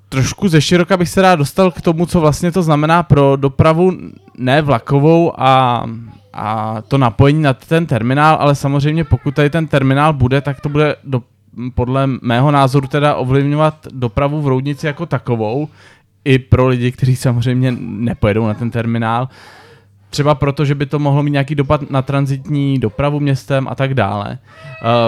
trošku 0.09 0.47
ze 0.47 0.61
široka 0.61 0.97
bych 0.97 1.09
se 1.09 1.21
rád 1.21 1.35
dostal 1.35 1.71
k 1.71 1.81
tomu, 1.81 2.05
co 2.05 2.19
vlastně 2.19 2.51
to 2.51 2.63
znamená 2.63 3.03
pro 3.03 3.35
dopravu 3.35 3.91
ne 4.39 4.61
vlakovou 4.61 5.41
a, 5.41 5.85
a 6.33 6.77
to 6.87 6.97
napojení 6.97 7.41
na 7.41 7.53
ten 7.53 7.85
terminál, 7.85 8.37
ale 8.39 8.55
samozřejmě 8.55 9.03
pokud 9.03 9.35
tady 9.35 9.49
ten 9.49 9.67
terminál 9.67 10.13
bude, 10.13 10.41
tak 10.41 10.61
to 10.61 10.69
bude 10.69 10.95
do, 11.03 11.21
podle 11.75 12.07
mého 12.07 12.51
názoru 12.51 12.87
teda 12.87 13.15
ovlivňovat 13.15 13.87
dopravu 13.91 14.41
v 14.41 14.47
Roudnici 14.47 14.85
jako 14.87 15.05
takovou, 15.05 15.67
i 16.25 16.39
pro 16.39 16.67
lidi, 16.67 16.91
kteří 16.91 17.15
samozřejmě 17.15 17.75
nepojedou 17.79 18.47
na 18.47 18.53
ten 18.53 18.71
terminál. 18.71 19.29
Třeba 20.09 20.35
proto, 20.35 20.65
že 20.65 20.75
by 20.75 20.85
to 20.85 20.99
mohlo 20.99 21.23
mít 21.23 21.31
nějaký 21.31 21.55
dopad 21.55 21.91
na 21.91 22.01
transitní 22.01 22.79
dopravu 22.79 23.19
městem 23.19 23.67
a 23.67 23.75
tak 23.75 23.93
dále. 23.93 24.37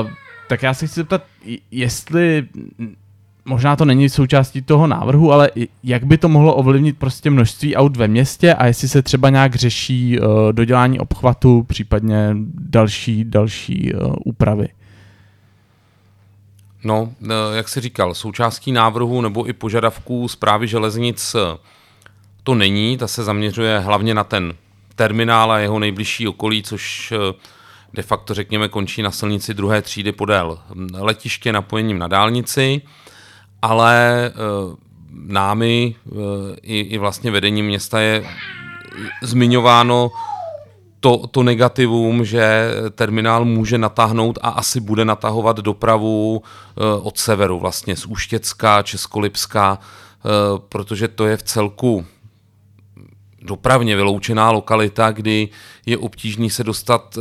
Uh, 0.03 0.09
tak 0.49 0.63
já 0.63 0.73
se 0.73 0.87
chci 0.87 0.95
zeptat, 0.95 1.23
jestli 1.71 2.47
možná 3.45 3.75
to 3.75 3.85
není 3.85 4.09
součástí 4.09 4.61
toho 4.61 4.87
návrhu, 4.87 5.33
ale 5.33 5.51
jak 5.83 6.03
by 6.03 6.17
to 6.17 6.29
mohlo 6.29 6.55
ovlivnit 6.55 6.97
prostě 6.97 7.29
množství 7.29 7.75
aut 7.75 7.97
ve 7.97 8.07
městě 8.07 8.53
a 8.53 8.65
jestli 8.65 8.87
se 8.87 9.01
třeba 9.01 9.29
nějak 9.29 9.55
řeší 9.55 10.19
uh, 10.19 10.27
dodělání 10.51 10.99
obchvatu, 10.99 11.63
případně 11.63 12.35
další, 12.53 13.25
další 13.25 13.93
uh, 13.93 14.13
úpravy? 14.25 14.67
No, 16.83 17.13
eh, 17.23 17.33
jak 17.53 17.69
jsi 17.69 17.81
říkal, 17.81 18.13
součástí 18.13 18.71
návrhu 18.71 19.21
nebo 19.21 19.49
i 19.49 19.53
požadavků 19.53 20.27
zprávy 20.27 20.67
železnic 20.67 21.35
to 22.43 22.55
není, 22.55 22.97
ta 22.97 23.07
se 23.07 23.23
zaměřuje 23.23 23.79
hlavně 23.79 24.13
na 24.13 24.23
ten 24.23 24.53
terminál 24.95 25.51
a 25.51 25.59
jeho 25.59 25.79
nejbližší 25.79 26.27
okolí, 26.27 26.63
což 26.63 27.13
de 27.93 28.01
facto 28.01 28.33
řekněme 28.33 28.69
končí 28.69 29.01
na 29.01 29.11
silnici 29.11 29.53
druhé 29.53 29.81
třídy 29.81 30.11
podél 30.11 30.59
letiště 30.93 31.51
napojením 31.53 31.99
na 31.99 32.07
dálnici 32.07 32.81
ale 33.61 34.31
uh, 34.33 34.75
námi 35.11 35.95
uh, 36.05 36.19
i, 36.61 36.79
i 36.79 36.97
vlastně 36.97 37.31
vedením 37.31 37.65
města 37.65 37.99
je 37.99 38.25
zmiňováno 39.21 40.11
to, 40.99 41.27
to 41.27 41.43
negativum, 41.43 42.25
že 42.25 42.71
terminál 42.91 43.45
může 43.45 43.77
natáhnout 43.77 44.39
a 44.41 44.49
asi 44.49 44.79
bude 44.79 45.05
natahovat 45.05 45.57
dopravu 45.57 46.35
uh, 46.35 47.07
od 47.07 47.17
severu, 47.17 47.59
vlastně 47.59 47.95
z 47.95 48.05
Úštěcka, 48.05 48.81
Českolipska, 48.81 49.79
protože 50.69 51.07
to 51.07 51.25
je 51.25 51.37
v 51.37 51.43
celku 51.43 52.05
dopravně 53.41 53.95
vyloučená 53.95 54.51
lokalita, 54.51 55.11
kdy 55.11 55.49
je 55.85 55.97
obtížný 55.97 56.49
se 56.49 56.63
dostat 56.63 57.17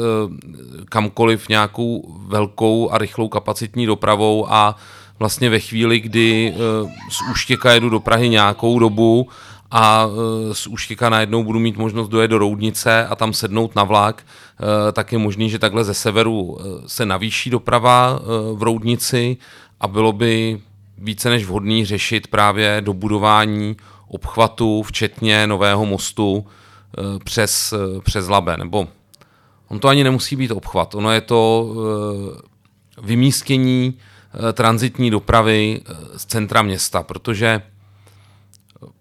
kamkoliv 0.85 1.49
nějakou 1.49 2.15
velkou 2.27 2.91
a 2.91 2.99
rychlou 2.99 3.29
kapacitní 3.29 3.87
dopravou 3.87 4.47
a 4.53 4.77
vlastně 5.21 5.51
ve 5.51 5.61
chvíli, 5.61 6.01
kdy 6.01 6.55
uh, 6.83 6.91
z 7.11 7.31
Úštěka 7.31 7.73
jedu 7.73 7.89
do 7.89 8.01
Prahy 8.01 8.29
nějakou 8.29 8.79
dobu 8.79 9.29
a 9.71 10.07
uh, 10.07 10.13
z 10.53 10.67
Úštěka 10.67 11.09
najednou 11.09 11.45
budu 11.45 11.59
mít 11.59 11.77
možnost 11.77 12.09
dojet 12.09 12.29
do 12.29 12.39
Roudnice 12.39 13.07
a 13.07 13.17
tam 13.17 13.33
sednout 13.33 13.77
na 13.77 13.85
vlak, 13.85 14.27
uh, 14.27 14.67
tak 14.93 15.13
je 15.13 15.19
možný, 15.19 15.51
že 15.51 15.59
takhle 15.59 15.85
ze 15.85 15.95
severu 15.95 16.59
se 16.87 17.07
navýší 17.07 17.51
doprava 17.51 18.21
v 18.55 18.63
Roudnici 18.63 19.37
a 19.81 19.89
bylo 19.89 20.13
by 20.13 20.61
více 20.99 21.31
než 21.31 21.45
vhodný 21.45 21.85
řešit 21.85 22.27
právě 22.27 22.81
dobudování 22.81 23.77
obchvatu, 24.09 24.83
včetně 24.83 25.47
nového 25.47 25.87
mostu 25.87 26.47
přes, 27.25 27.75
přes 28.05 28.29
Labe, 28.29 28.57
nebo 28.57 28.89
on 29.69 29.79
to 29.79 29.89
ani 29.89 30.05
nemusí 30.05 30.37
být 30.37 30.51
obchvat, 30.51 30.95
ono 30.95 31.13
je 31.13 31.21
to 31.21 31.75
vymístění 33.03 33.95
Eh, 33.99 34.10
transitní 34.53 35.11
dopravy 35.11 35.81
eh, 35.81 36.19
z 36.19 36.27
centra 36.27 36.63
města, 36.63 37.03
protože 37.03 37.63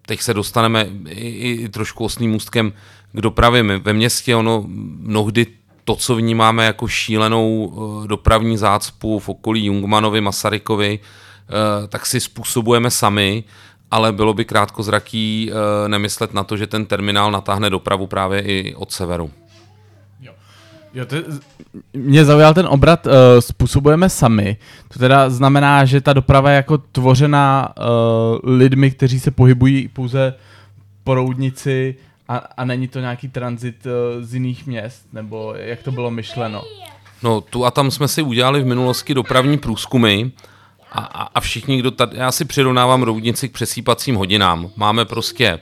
teď 0.06 0.22
se 0.22 0.34
dostaneme 0.34 0.88
i, 1.10 1.54
i 1.64 1.70
trošku 1.70 2.06
osným 2.06 2.36
ústkem 2.36 2.74
k 3.12 3.22
dopravě 3.22 3.64
ve 3.64 3.94
městě. 3.94 4.36
Ono 4.36 4.64
mnohdy 4.68 5.48
to, 5.84 5.96
co 5.96 6.16
vnímáme 6.16 6.66
jako 6.66 6.88
šílenou 6.88 7.74
eh, 8.04 8.08
dopravní 8.08 8.58
zácpu 8.58 9.20
v 9.20 9.30
okolí 9.30 9.66
Jungmanovy, 9.66 10.22
Masarykovi, 10.22 11.00
tak 11.90 12.06
si 12.06 12.20
způsobujeme 12.20 12.92
sami, 12.92 13.44
ale 13.92 14.12
bylo 14.12 14.34
by 14.34 14.46
krátkozraký 14.46 15.52
nemyslet 15.88 16.34
na 16.34 16.44
to, 16.44 16.58
že 16.58 16.68
ten 16.68 16.86
terminál 16.86 17.32
natáhne 17.32 17.70
dopravu 17.70 18.08
právě 18.08 18.42
i 18.42 18.76
od 18.76 18.92
severu. 18.92 19.32
Jo, 20.94 21.06
to, 21.06 21.16
mě 21.94 22.26
zaujal 22.26 22.54
ten 22.54 22.68
obrat, 22.68 23.06
uh, 23.06 23.12
způsobujeme 23.40 24.10
sami. 24.10 24.58
To 24.94 25.00
teda 25.00 25.30
znamená, 25.30 25.86
že 25.86 26.02
ta 26.02 26.14
doprava 26.14 26.50
je 26.50 26.56
jako 26.56 26.78
tvořená 26.78 27.74
uh, 27.78 28.56
lidmi, 28.58 28.92
kteří 28.92 29.20
se 29.20 29.32
pohybují 29.32 29.88
pouze 29.88 30.34
po 31.04 31.16
roudnici 31.16 31.96
a, 32.28 32.38
a 32.38 32.66
není 32.66 32.88
to 32.88 33.00
nějaký 33.00 33.28
tranzit 33.28 33.86
uh, 33.86 34.24
z 34.24 34.34
jiných 34.34 34.68
měst, 34.68 35.06
nebo 35.14 35.54
jak 35.58 35.84
to 35.84 35.92
bylo 35.92 36.12
myšleno? 36.12 36.64
No, 37.24 37.42
tu 37.42 37.66
a 37.66 37.72
tam 37.72 37.92
jsme 37.92 38.08
si 38.08 38.22
udělali 38.22 38.62
v 38.62 38.66
minulosti 38.66 39.14
dopravní 39.14 39.58
průzkumy 39.58 40.26
a, 40.92 41.00
a, 41.00 41.24
a 41.24 41.40
všichni, 41.40 41.78
kdo 41.78 41.92
tady, 41.92 42.18
já 42.18 42.32
si 42.32 42.46
přirovnávám 42.46 43.04
roudnici 43.04 43.50
k 43.50 43.54
přesýpacím 43.54 44.16
hodinám. 44.16 44.70
Máme 44.76 45.06
prostě, 45.06 45.60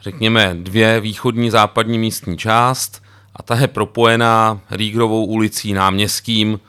řekněme, 0.00 0.56
dvě 0.60 1.00
východní, 1.00 1.50
západní 1.50 1.98
místní 1.98 2.38
část– 2.38 3.02
a 3.36 3.42
ta 3.42 3.56
je 3.56 3.68
propojená 3.68 4.60
Rígrovou 4.70 5.24
ulicí 5.24 5.72
náměstím. 5.72 6.60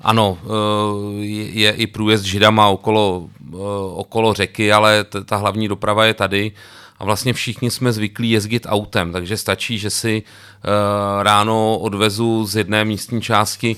Ano, 0.00 0.38
eh, 0.42 1.24
je 1.52 1.70
i 1.70 1.86
průjezd 1.86 2.24
židama 2.24 2.68
okolo, 2.68 3.28
eh, 3.52 3.56
okolo 3.94 4.34
řeky, 4.34 4.72
ale 4.72 5.04
ta 5.24 5.36
hlavní 5.36 5.68
doprava 5.68 6.04
je 6.04 6.14
tady 6.14 6.52
a 6.98 7.04
vlastně 7.04 7.32
všichni 7.32 7.70
jsme 7.70 7.92
zvyklí 7.92 8.30
jezdit 8.30 8.66
autem, 8.68 9.12
takže 9.12 9.36
stačí, 9.36 9.78
že 9.78 9.90
si 9.90 10.22
eh, 10.22 11.22
ráno 11.22 11.78
odvezu 11.78 12.46
z 12.46 12.56
jedné 12.56 12.84
místní 12.84 13.22
části 13.22 13.76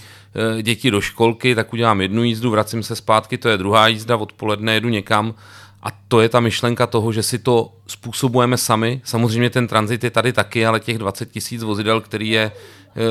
děti 0.63 0.91
do 0.91 1.01
školky, 1.01 1.55
tak 1.55 1.73
udělám 1.73 2.01
jednu 2.01 2.23
jízdu, 2.23 2.51
vracím 2.51 2.83
se 2.83 2.97
zpátky, 2.97 3.39
to 3.39 3.49
je 3.49 3.59
druhá 3.59 3.89
jízda, 3.89 4.17
odpoledne 4.17 4.75
jedu 4.75 4.89
někam 4.89 5.35
a 5.83 5.89
to 6.09 6.21
je 6.21 6.29
ta 6.29 6.41
myšlenka 6.41 6.87
toho, 6.87 7.13
že 7.13 7.23
si 7.23 7.39
to 7.39 7.73
způsobujeme 7.87 8.57
sami. 8.57 9.01
Samozřejmě 9.05 9.51
ten 9.51 9.67
tranzit 9.67 10.05
je 10.05 10.11
tady 10.11 10.33
taky, 10.33 10.67
ale 10.67 10.81
těch 10.81 10.99
20 10.99 11.31
tisíc 11.31 11.63
vozidel, 11.63 12.01
který 12.01 12.29
je 12.29 12.43
e, 12.43 12.53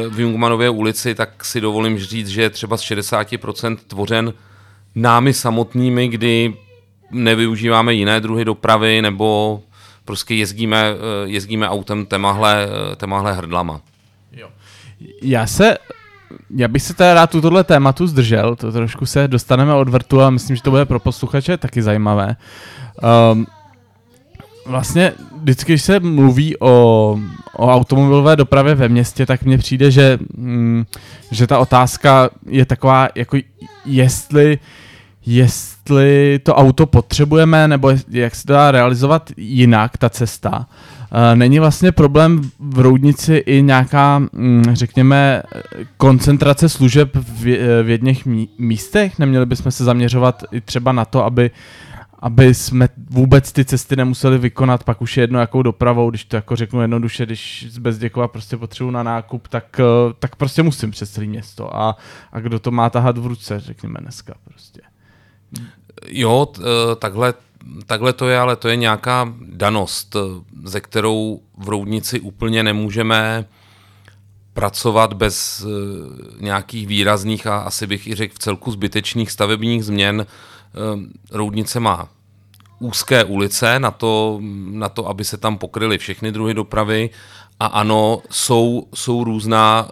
v 0.10 0.20
Jungmanově 0.20 0.70
ulici, 0.70 1.16
tak 1.16 1.46
si 1.46 1.62
dovolím 1.62 2.00
říct, 2.00 2.28
že 2.28 2.42
je 2.42 2.50
třeba 2.50 2.78
z 2.78 2.82
60% 2.82 3.78
tvořen 3.88 4.34
námi 4.96 5.34
samotnými, 5.34 6.08
kdy 6.08 6.54
nevyužíváme 7.12 7.94
jiné 7.94 8.22
druhy 8.22 8.46
dopravy 8.46 9.02
nebo 9.02 9.62
prostě 10.06 10.36
jezdíme, 10.36 10.78
e, 10.78 10.96
jezdíme 11.30 11.70
autem 11.70 12.06
temahle, 12.06 12.68
e, 12.92 12.96
temahle 12.96 13.34
hrdlama. 13.34 13.82
Jo. 14.32 14.50
Já 15.22 15.48
se 15.48 15.78
já 16.56 16.68
bych 16.68 16.82
se 16.82 16.94
teda 16.94 17.14
rád 17.14 17.30
tohle 17.30 17.64
tématu 17.64 18.08
zdržel, 18.08 18.56
to 18.56 18.72
trošku 18.72 19.06
se 19.06 19.28
dostaneme 19.28 19.74
od 19.74 19.90
vrtu 19.90 20.22
a 20.22 20.30
myslím, 20.30 20.56
že 20.56 20.64
to 20.64 20.72
bude 20.72 20.86
pro 20.86 21.00
posluchače 21.00 21.58
taky 21.58 21.82
zajímavé. 21.82 22.36
Um, 23.34 23.46
vlastně 24.66 25.14
vždycky, 25.42 25.72
když 25.72 25.84
se 25.84 26.00
mluví 26.00 26.60
o, 26.60 27.20
o 27.58 27.74
automobilové 27.74 28.36
dopravě 28.36 28.76
ve 28.76 28.90
městě, 28.90 29.26
tak 29.26 29.44
mně 29.44 29.58
přijde, 29.58 29.92
že, 29.92 30.20
mm, 30.38 30.86
že 31.32 31.48
ta 31.48 31.60
otázka 31.60 32.30
je 32.46 32.66
taková, 32.66 33.10
jako 33.16 33.38
jestli 33.86 34.60
jestli 35.26 36.40
to 36.44 36.56
auto 36.56 36.86
potřebujeme, 36.86 37.68
nebo 37.68 37.92
jak 38.10 38.36
se 38.36 38.48
dá 38.48 38.72
realizovat 38.72 39.32
jinak 39.38 39.98
ta 39.98 40.10
cesta. 40.10 40.68
Eh, 41.12 41.36
není 41.36 41.60
vlastně 41.60 41.92
problém 41.92 42.42
v 42.60 42.80
Roudnici 42.80 43.36
i 43.36 43.62
nějaká, 43.62 44.20
mm, 44.20 44.64
řekněme, 44.74 45.44
koncentrace 45.98 46.70
služeb 46.70 47.10
v 47.16 47.90
jedných 47.90 48.28
místech? 48.58 49.20
Neměli 49.20 49.46
bychom 49.46 49.72
se 49.72 49.84
zaměřovat 49.84 50.44
i 50.52 50.62
třeba 50.62 50.92
na 50.92 51.06
to, 51.06 51.26
aby 51.26 51.52
aby 52.22 52.54
jsme 52.54 52.90
vůbec 53.10 53.52
ty 53.52 53.66
cesty 53.66 53.96
nemuseli 53.96 54.38
vykonat, 54.38 54.84
pak 54.84 55.02
už 55.02 55.18
je 55.18 55.24
jedno 55.24 55.40
jakou 55.40 55.62
dopravou, 55.62 56.10
když 56.10 56.26
to 56.26 56.36
jako 56.36 56.56
řeknu 56.56 56.82
jednoduše, 56.82 57.26
když 57.26 57.68
z 57.70 57.78
Bezděkova 57.78 58.28
prostě 58.28 58.58
potřebuji 58.58 58.92
na 58.92 59.04
nákup, 59.04 59.48
tak, 59.48 59.80
eh, 59.80 60.14
tak 60.20 60.36
prostě 60.36 60.64
musím 60.64 60.92
přes 60.92 61.12
celé 61.12 61.28
město 61.28 61.76
a, 61.76 61.98
a 62.32 62.40
kdo 62.40 62.60
to 62.60 62.72
má 62.72 62.90
tahat 62.90 63.18
v 63.18 63.26
ruce, 63.26 63.60
řekněme 63.60 64.00
dneska 64.02 64.34
prostě. 64.44 64.82
Jo, 66.08 66.48
eh, 66.58 66.62
takhle, 66.96 67.34
takhle 67.86 68.13
to 68.13 68.27
je, 68.27 68.39
ale 68.39 68.56
to 68.56 68.68
je 68.68 68.75
nějaká 68.75 69.34
danost, 69.41 70.15
eh, 70.15 70.20
ze 70.63 70.82
kterou 70.82 71.41
v 71.58 71.70
Roudnici 71.70 72.20
úplně 72.20 72.63
nemůžeme 72.63 73.46
pracovat 74.53 75.13
bez 75.13 75.65
nějakých 76.39 76.88
výrazných 76.88 77.48
a 77.48 77.60
asi 77.60 77.88
bych 77.88 78.08
i 78.08 78.15
řekl 78.15 78.36
v 78.36 78.39
celku 78.39 78.72
zbytečných 78.72 79.32
stavebních 79.32 79.86
změn, 79.86 80.25
Roudnice 81.32 81.79
má 81.79 82.10
úzké 82.79 83.24
ulice 83.24 83.79
na 83.79 83.91
to, 83.91 84.39
na 84.72 84.89
to, 84.89 85.08
aby 85.08 85.24
se 85.25 85.38
tam 85.38 85.58
pokryly 85.58 85.98
všechny 85.98 86.32
druhy 86.32 86.53
dopravy. 86.53 87.10
A 87.60 87.65
ano, 87.65 88.22
jsou, 88.29 88.88
jsou 88.96 89.24
různá, 89.24 89.88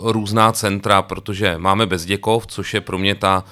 různá 0.00 0.52
centra, 0.52 1.02
protože 1.02 1.58
máme 1.58 1.86
Bezděkov, 1.86 2.46
což 2.46 2.74
je 2.74 2.80
pro 2.80 2.98
mě 2.98 3.14
ta, 3.14 3.44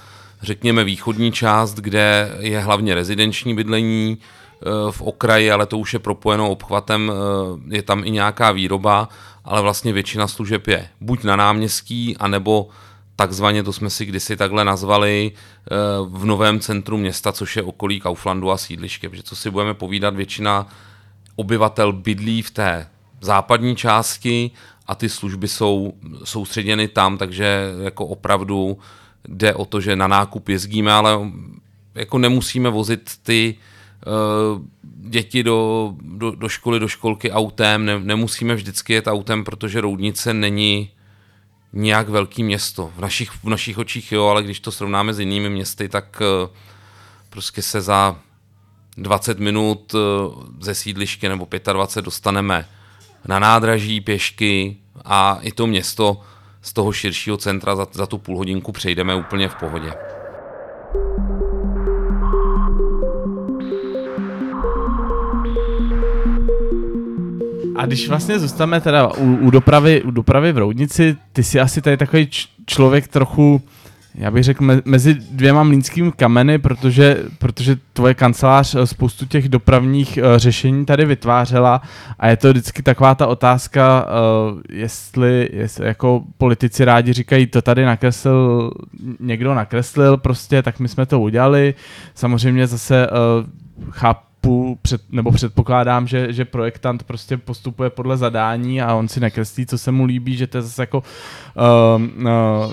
řekněme, 0.42 0.84
východní 0.84 1.32
část, 1.32 1.75
kde 1.75 2.37
je 2.38 2.61
hlavně 2.61 2.94
rezidenční 2.94 3.54
bydlení 3.54 4.18
uh, 4.18 4.90
v 4.90 5.02
okraji, 5.02 5.50
ale 5.50 5.66
to 5.66 5.78
už 5.78 5.92
je 5.92 5.99
propojeno 5.99 6.50
obchvatem, 6.50 7.12
uh, 7.12 7.61
je 7.75 7.82
tam 7.82 8.04
i 8.04 8.11
nějaká 8.11 8.52
výroba, 8.52 9.08
ale 9.44 9.62
vlastně 9.62 9.92
většina 9.92 10.28
služeb 10.28 10.66
je 10.66 10.88
buď 11.00 11.25
na 11.25 11.37
náměstí, 11.37 12.16
anebo 12.16 12.68
takzvaně, 13.16 13.62
to 13.62 13.72
jsme 13.72 13.90
si 13.90 14.06
kdysi 14.06 14.37
takhle 14.37 14.64
nazvali, 14.64 15.32
eh, 15.32 15.75
v 16.08 16.25
novém 16.25 16.61
centru 16.61 16.99
města, 16.99 17.32
což 17.32 17.56
je 17.56 17.62
okolí 17.62 18.00
Kauflandu 18.00 18.50
a 18.50 18.56
sídliště. 18.56 19.08
Protože 19.08 19.22
co 19.22 19.37
si 19.37 19.50
budeme 19.50 19.75
povídat, 19.75 20.16
většina 20.16 20.66
obyvatel 21.37 21.92
bydlí 21.92 22.42
v 22.42 22.50
té 22.50 22.87
západní 23.20 23.76
části 23.76 24.50
a 24.87 24.94
ty 24.94 25.08
služby 25.08 25.49
jsou 25.49 25.92
soustředěny 26.25 26.88
tam, 26.88 27.18
takže 27.18 27.70
jako 27.82 28.06
opravdu 28.06 28.78
jde 29.29 29.55
o 29.55 29.64
to, 29.64 29.81
že 29.81 29.97
na 29.97 30.07
nákup 30.09 30.49
jezdíme, 30.49 30.93
ale 30.93 31.19
jako 31.95 32.19
nemusíme 32.19 32.71
vozit 32.71 33.11
ty 33.23 33.55
uh, 34.07 34.62
děti 34.83 35.43
do, 35.43 35.93
do, 36.00 36.31
do 36.31 36.49
školy, 36.49 36.81
do 36.81 36.88
školky 36.88 37.33
autem, 37.33 37.85
ne, 37.85 38.00
nemusíme 38.00 38.55
vždycky 38.55 38.93
jet 38.93 39.07
autem, 39.07 39.45
protože 39.45 39.81
Roudnice 39.81 40.35
není 40.35 40.91
nějak 41.73 42.09
velký 42.09 42.43
město. 42.43 42.93
V 42.97 43.00
našich, 43.00 43.31
v 43.31 43.45
našich 43.45 43.79
očích 43.79 44.12
jo, 44.12 44.26
ale 44.26 44.43
když 44.43 44.61
to 44.61 44.73
srovnáme 44.73 45.14
s 45.14 45.21
jinými 45.21 45.50
městy, 45.50 45.88
tak 45.88 46.23
uh, 46.45 46.50
prostě 47.31 47.62
se 47.62 47.81
za 47.81 48.17
20 48.97 49.38
minut 49.38 49.95
uh, 49.95 50.00
ze 50.61 50.75
sídliště 50.75 51.29
nebo 51.29 51.49
25 51.73 52.05
dostaneme 52.05 52.69
na 53.29 53.38
nádraží 53.38 54.00
pěšky 54.00 54.76
a 55.05 55.38
i 55.43 55.52
to 55.52 55.67
město 55.67 56.21
z 56.62 56.73
toho 56.73 56.92
širšího 56.92 57.37
centra 57.37 57.76
za, 57.76 57.87
za 57.92 58.07
tu 58.07 58.19
půl 58.19 58.37
hodinku 58.37 58.73
přejdeme 58.73 59.14
úplně 59.14 59.49
v 59.49 59.54
pohodě. 59.54 59.92
A 67.76 67.86
když 67.86 68.08
vlastně 68.08 68.39
zůstáme 68.39 68.80
teda 68.80 69.08
u, 69.17 69.36
u, 69.36 69.50
dopravy, 69.50 70.02
u 70.02 70.10
dopravy 70.10 70.52
v 70.52 70.58
Roudnici, 70.58 71.17
ty 71.32 71.43
jsi 71.45 71.60
asi 71.60 71.82
tady 71.82 71.97
takový 71.97 72.26
č- 72.26 72.49
člověk 72.67 73.08
trochu, 73.08 73.63
já 74.14 74.30
bych 74.30 74.44
řekl, 74.44 74.64
me, 74.64 74.82
mezi 74.84 75.14
dvěma 75.14 75.62
mlínskými 75.62 76.12
kameny, 76.12 76.58
protože, 76.58 77.25
protože 77.38 77.76
tvoje 77.92 78.14
kancelář 78.14 78.75
eh, 78.75 78.86
spoustu 78.86 79.26
těch 79.26 79.48
dopravních 79.48 80.18
uh, 80.22 80.36
řešení 80.36 80.86
tady 80.86 81.04
vytvářela 81.04 81.82
a 82.18 82.28
je 82.28 82.36
to 82.36 82.50
vždycky 82.50 82.82
taková 82.82 83.14
ta 83.14 83.26
otázka, 83.26 84.06
uh, 84.52 84.60
jestli, 84.70 85.48
jestli 85.52 85.86
jako 85.86 86.22
politici 86.38 86.84
rádi 86.84 87.12
říkají, 87.12 87.46
to 87.46 87.62
tady 87.62 87.84
nakreslil, 87.84 88.70
někdo 89.20 89.54
nakreslil 89.54 90.16
prostě, 90.16 90.62
tak 90.62 90.80
my 90.80 90.88
jsme 90.88 91.06
to 91.06 91.20
udělali. 91.20 91.75
Samozřejmě 92.14 92.66
zase 92.66 93.06
chápu, 93.90 94.78
před, 94.82 95.02
nebo 95.12 95.32
předpokládám, 95.32 96.06
že, 96.06 96.32
že 96.32 96.44
projektant 96.44 97.02
prostě 97.02 97.36
postupuje 97.36 97.90
podle 97.90 98.16
zadání 98.16 98.82
a 98.82 98.94
on 98.94 99.08
si 99.08 99.20
nekreslí, 99.20 99.66
co 99.66 99.78
se 99.78 99.92
mu 99.92 100.04
líbí, 100.04 100.36
že 100.36 100.46
to 100.46 100.58
je 100.58 100.62
zase 100.62 100.82
jako 100.82 101.02
uh, 101.98 102.02
uh, 102.26 102.72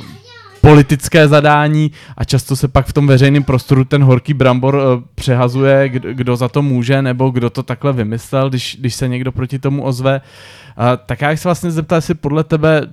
politické 0.61 1.27
zadání 1.27 1.91
a 2.17 2.23
často 2.23 2.55
se 2.55 2.67
pak 2.67 2.85
v 2.87 2.93
tom 2.93 3.07
veřejném 3.07 3.43
prostoru 3.43 3.83
ten 3.83 4.03
horký 4.03 4.33
brambor 4.33 4.75
uh, 4.75 4.81
přehazuje, 5.15 5.89
kdo, 5.89 6.13
kdo 6.13 6.35
za 6.35 6.49
to 6.49 6.61
může 6.61 7.01
nebo 7.01 7.29
kdo 7.29 7.49
to 7.49 7.63
takhle 7.63 7.93
vymyslel, 7.93 8.49
když, 8.49 8.77
když 8.79 8.95
se 8.95 9.07
někdo 9.07 9.31
proti 9.31 9.59
tomu 9.59 9.83
ozve. 9.83 10.21
Uh, 10.77 10.85
tak 11.05 11.21
já 11.21 11.37
se 11.37 11.47
vlastně 11.47 11.71
zeptal, 11.71 11.97
jestli 11.97 12.13
podle 12.13 12.43
tebe 12.43 12.87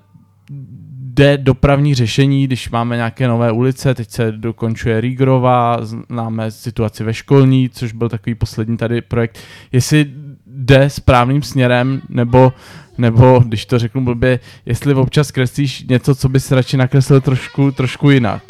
jde 1.16 1.38
dopravní 1.38 1.94
řešení, 1.94 2.46
když 2.46 2.70
máme 2.70 2.96
nějaké 2.96 3.28
nové 3.28 3.52
ulice, 3.52 3.94
teď 3.94 4.10
se 4.10 4.32
dokončuje 4.32 5.00
Rígrova, 5.00 5.78
známe 5.80 6.50
situaci 6.50 7.04
ve 7.04 7.14
školní, 7.14 7.68
což 7.68 7.92
byl 7.92 8.08
takový 8.08 8.34
poslední 8.34 8.76
tady 8.76 9.00
projekt, 9.00 9.38
jestli 9.72 10.06
jde 10.46 10.90
správným 10.90 11.42
směrem, 11.42 12.02
nebo, 12.08 12.52
nebo 12.98 13.40
když 13.46 13.66
to 13.66 13.78
řeknu 13.78 14.04
blbě, 14.04 14.40
jestli 14.66 14.94
občas 14.94 15.30
kreslíš 15.30 15.82
něco, 15.82 16.14
co 16.14 16.28
bys 16.28 16.50
radši 16.50 16.76
nakreslil 16.76 17.20
trošku, 17.20 17.70
trošku 17.70 18.10
jinak. 18.10 18.42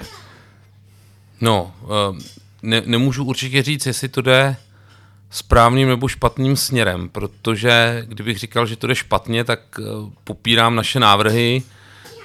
No, 1.41 1.73
eh, 1.85 2.23
ne, 2.63 2.83
nemůžu 2.87 3.25
určitě 3.25 3.63
říct, 3.63 3.87
jestli 3.87 4.09
to 4.09 4.21
jde 4.21 4.57
správným 5.31 5.89
nebo 5.89 6.09
špatným 6.09 6.57
směrem, 6.57 7.09
protože 7.09 8.05
kdybych 8.09 8.39
říkal, 8.39 8.67
že 8.67 8.77
to 8.77 8.87
jde 8.87 8.95
špatně, 8.95 9.45
tak 9.45 9.61
eh, 9.79 9.83
popírám 10.25 10.75
naše 10.75 11.01
návrhy, 11.01 11.63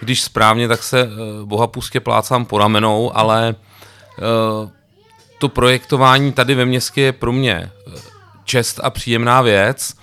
když 0.01 0.21
správně, 0.21 0.67
tak 0.67 0.83
se 0.83 1.03
uh, 1.03 1.09
bohapustě 1.47 1.99
plácám 1.99 2.45
po 2.45 2.57
ramenou, 2.57 3.11
ale 3.17 3.55
uh, 4.17 4.69
to 5.39 5.49
projektování 5.49 6.31
tady 6.31 6.55
ve 6.55 6.65
městě 6.65 7.01
je 7.01 7.11
pro 7.11 7.31
mě 7.31 7.53
eh, 7.53 7.99
čest 8.43 8.79
a 8.83 8.89
příjemná 8.89 9.41
věc 9.41 9.93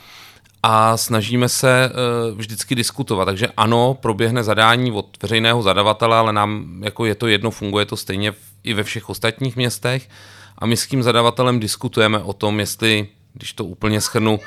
a 0.71 0.97
snažíme 0.97 1.49
se 1.49 1.91
uh, 1.91 2.39
vždycky 2.39 2.75
diskutovat. 2.75 3.25
Takže 3.25 3.49
ano, 3.57 3.95
proběhne 4.01 4.43
zadání 4.43 4.93
od 4.93 5.23
veřejného 5.23 5.63
zadavatele, 5.63 6.17
ale 6.17 6.33
nám 6.33 6.81
jako 6.85 7.07
je 7.07 7.15
to 7.15 7.27
jedno, 7.27 7.51
funguje 7.51 7.87
to 7.87 7.97
stejně 7.97 8.33
i 8.65 8.75
ve 8.75 8.83
všech 8.83 9.09
ostatních 9.09 9.57
městech 9.57 10.09
a 10.59 10.67
my 10.67 10.77
s 10.77 10.87
tím 10.87 11.03
zadavatelem 11.03 11.61
diskutujeme 11.61 12.19
o 12.19 12.33
tom, 12.33 12.61
jestli, 12.61 13.09
když 13.35 13.53
to 13.53 13.65
úplně 13.65 14.01
schrnu, 14.01 14.41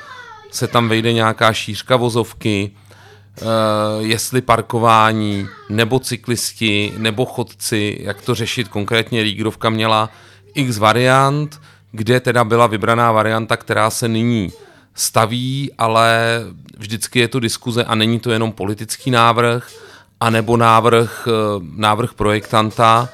se 0.50 0.68
tam 0.68 0.88
vejde 0.88 1.12
nějaká 1.12 1.52
šířka 1.52 1.96
vozovky, 1.96 2.70
Uh, 3.42 4.06
jestli 4.06 4.40
parkování, 4.40 5.48
nebo 5.68 5.98
cyklisti, 5.98 6.92
nebo 6.98 7.24
chodci, 7.24 7.98
jak 8.00 8.22
to 8.22 8.34
řešit. 8.34 8.68
Konkrétně 8.68 9.22
Rígrovka 9.22 9.70
měla 9.70 10.10
x 10.54 10.78
variant, 10.78 11.60
kde 11.92 12.20
teda 12.20 12.44
byla 12.44 12.66
vybraná 12.66 13.12
varianta, 13.12 13.56
která 13.56 13.90
se 13.90 14.08
nyní 14.08 14.52
staví, 14.94 15.70
ale 15.78 16.40
vždycky 16.78 17.18
je 17.18 17.28
to 17.28 17.40
diskuze 17.40 17.84
a 17.84 17.94
není 17.94 18.20
to 18.20 18.30
jenom 18.30 18.52
politický 18.52 19.10
návrh, 19.10 19.70
anebo 20.20 20.56
návrh, 20.56 21.26
uh, 21.26 21.62
návrh 21.76 22.14
projektanta 22.14 23.08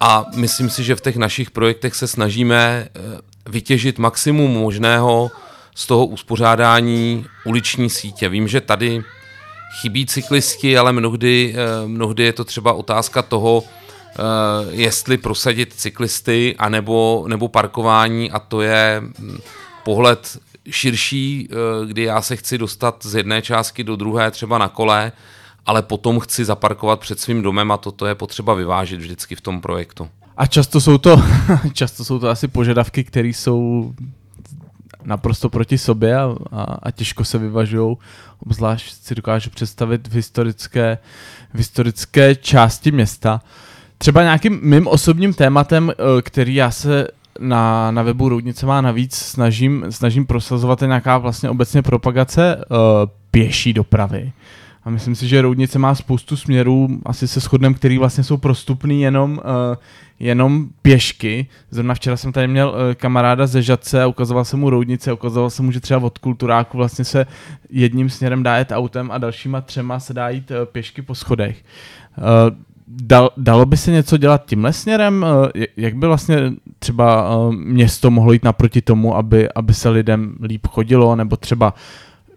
a 0.00 0.24
myslím 0.34 0.70
si, 0.70 0.84
že 0.84 0.96
v 0.96 1.00
těch 1.00 1.16
našich 1.16 1.50
projektech 1.50 1.94
se 1.94 2.06
snažíme 2.06 2.88
uh, 2.88 3.02
vytěžit 3.48 3.98
maximum 3.98 4.50
možného 4.50 5.30
z 5.74 5.86
toho 5.86 6.06
uspořádání 6.06 7.26
uliční 7.44 7.90
sítě. 7.90 8.28
Vím, 8.28 8.48
že 8.48 8.60
tady 8.60 9.04
chybí 9.80 10.06
cyklisti, 10.06 10.78
ale 10.78 10.92
mnohdy, 10.92 11.54
eh, 11.56 11.88
mnohdy 11.88 12.22
je 12.22 12.32
to 12.32 12.44
třeba 12.44 12.72
otázka 12.72 13.22
toho, 13.22 13.62
eh, 13.64 14.22
jestli 14.70 15.18
prosadit 15.18 15.74
cyklisty 15.76 16.56
anebo, 16.58 17.24
nebo 17.28 17.48
parkování 17.48 18.30
a 18.30 18.38
to 18.38 18.60
je 18.60 19.02
hm, 19.18 19.38
pohled 19.84 20.38
širší, 20.70 21.48
eh, 21.50 21.86
kdy 21.86 22.02
já 22.02 22.22
se 22.22 22.36
chci 22.36 22.58
dostat 22.58 22.96
z 23.06 23.14
jedné 23.14 23.42
částky 23.42 23.84
do 23.84 23.96
druhé 23.96 24.30
třeba 24.30 24.58
na 24.58 24.68
kole, 24.68 25.12
ale 25.66 25.82
potom 25.82 26.20
chci 26.20 26.44
zaparkovat 26.44 27.00
před 27.00 27.20
svým 27.20 27.42
domem 27.42 27.72
a 27.72 27.76
toto 27.76 28.06
je 28.06 28.14
potřeba 28.14 28.54
vyvážit 28.54 29.00
vždycky 29.00 29.34
v 29.36 29.40
tom 29.40 29.60
projektu. 29.60 30.08
A 30.36 30.46
často 30.46 30.80
jsou 30.80 30.98
to, 30.98 31.22
často 31.72 32.04
jsou 32.04 32.18
to 32.18 32.28
asi 32.28 32.48
požadavky, 32.48 33.04
které 33.04 33.28
jsou 33.28 33.92
naprosto 35.04 35.48
proti 35.48 35.78
sobě 35.78 36.16
a, 36.16 36.34
a, 36.52 36.62
a 36.82 36.90
těžko 36.90 37.24
se 37.24 37.38
vyvažují. 37.38 37.96
Obzvlášť 38.46 38.94
si 39.02 39.14
dokážu 39.14 39.50
představit 39.50 40.08
v 40.08 40.14
historické, 40.14 40.98
v 41.54 41.58
historické 41.58 42.34
části 42.34 42.90
města. 42.90 43.40
třeba 43.98 44.22
nějakým 44.22 44.60
mým 44.62 44.86
osobním 44.86 45.34
tématem, 45.34 45.90
eh, 45.90 46.22
který 46.22 46.54
já 46.54 46.70
se 46.70 47.08
na, 47.38 47.90
na 47.90 48.02
webu 48.02 48.28
Roudnice 48.28 48.66
má 48.66 48.80
navíc 48.80 49.14
snažím, 49.14 49.86
snažím 49.90 50.26
prosazovat 50.26 50.80
nějaká 50.80 51.18
vlastně 51.18 51.50
obecně 51.50 51.82
propagace 51.82 52.56
uh, 52.56 52.76
pěší 53.30 53.72
dopravy. 53.72 54.32
A 54.84 54.90
myslím 54.90 55.14
si, 55.14 55.28
že 55.28 55.42
Roudnice 55.42 55.78
má 55.78 55.94
spoustu 55.94 56.36
směrů, 56.36 56.88
asi 57.06 57.28
se 57.28 57.40
shodnem, 57.40 57.74
který 57.74 57.98
vlastně 57.98 58.24
jsou 58.24 58.36
prostupný 58.36 59.02
jenom, 59.02 59.32
uh, 59.32 59.76
jenom 60.20 60.68
pěšky. 60.82 61.46
Zrovna 61.70 61.94
včera 61.94 62.16
jsem 62.16 62.32
tady 62.32 62.48
měl 62.48 62.68
uh, 62.68 62.94
kamaráda 62.94 63.46
ze 63.46 63.62
Žadce 63.62 64.02
a 64.02 64.06
ukazoval 64.06 64.44
jsem 64.44 64.60
mu 64.60 64.70
Roudnice, 64.70 65.12
ukazoval 65.12 65.50
jsem 65.50 65.64
mu, 65.64 65.72
že 65.72 65.80
třeba 65.80 66.00
od 66.00 66.18
kulturáku 66.18 66.76
vlastně 66.76 67.04
se 67.04 67.26
jedním 67.70 68.10
směrem 68.10 68.42
dá 68.42 68.56
jet 68.56 68.72
autem 68.72 69.10
a 69.10 69.18
dalšíma 69.18 69.60
třema 69.60 70.00
se 70.00 70.14
dá 70.14 70.28
jít 70.28 70.50
uh, 70.50 70.56
pěšky 70.64 71.02
po 71.02 71.14
schodech. 71.14 71.64
Uh, 72.18 72.24
dal, 72.88 73.30
dalo 73.36 73.66
by 73.66 73.76
se 73.76 73.90
něco 73.90 74.16
dělat 74.16 74.46
tímhle 74.46 74.72
směrem? 74.72 75.26
Jak 75.76 75.94
by 75.94 76.06
vlastně 76.06 76.36
třeba 76.78 77.30
město 77.50 78.10
mohlo 78.10 78.32
jít 78.32 78.44
naproti 78.44 78.82
tomu, 78.82 79.16
aby, 79.16 79.48
aby 79.54 79.74
se 79.74 79.88
lidem 79.88 80.34
líp 80.42 80.66
chodilo, 80.66 81.16
nebo 81.16 81.36
třeba 81.36 81.74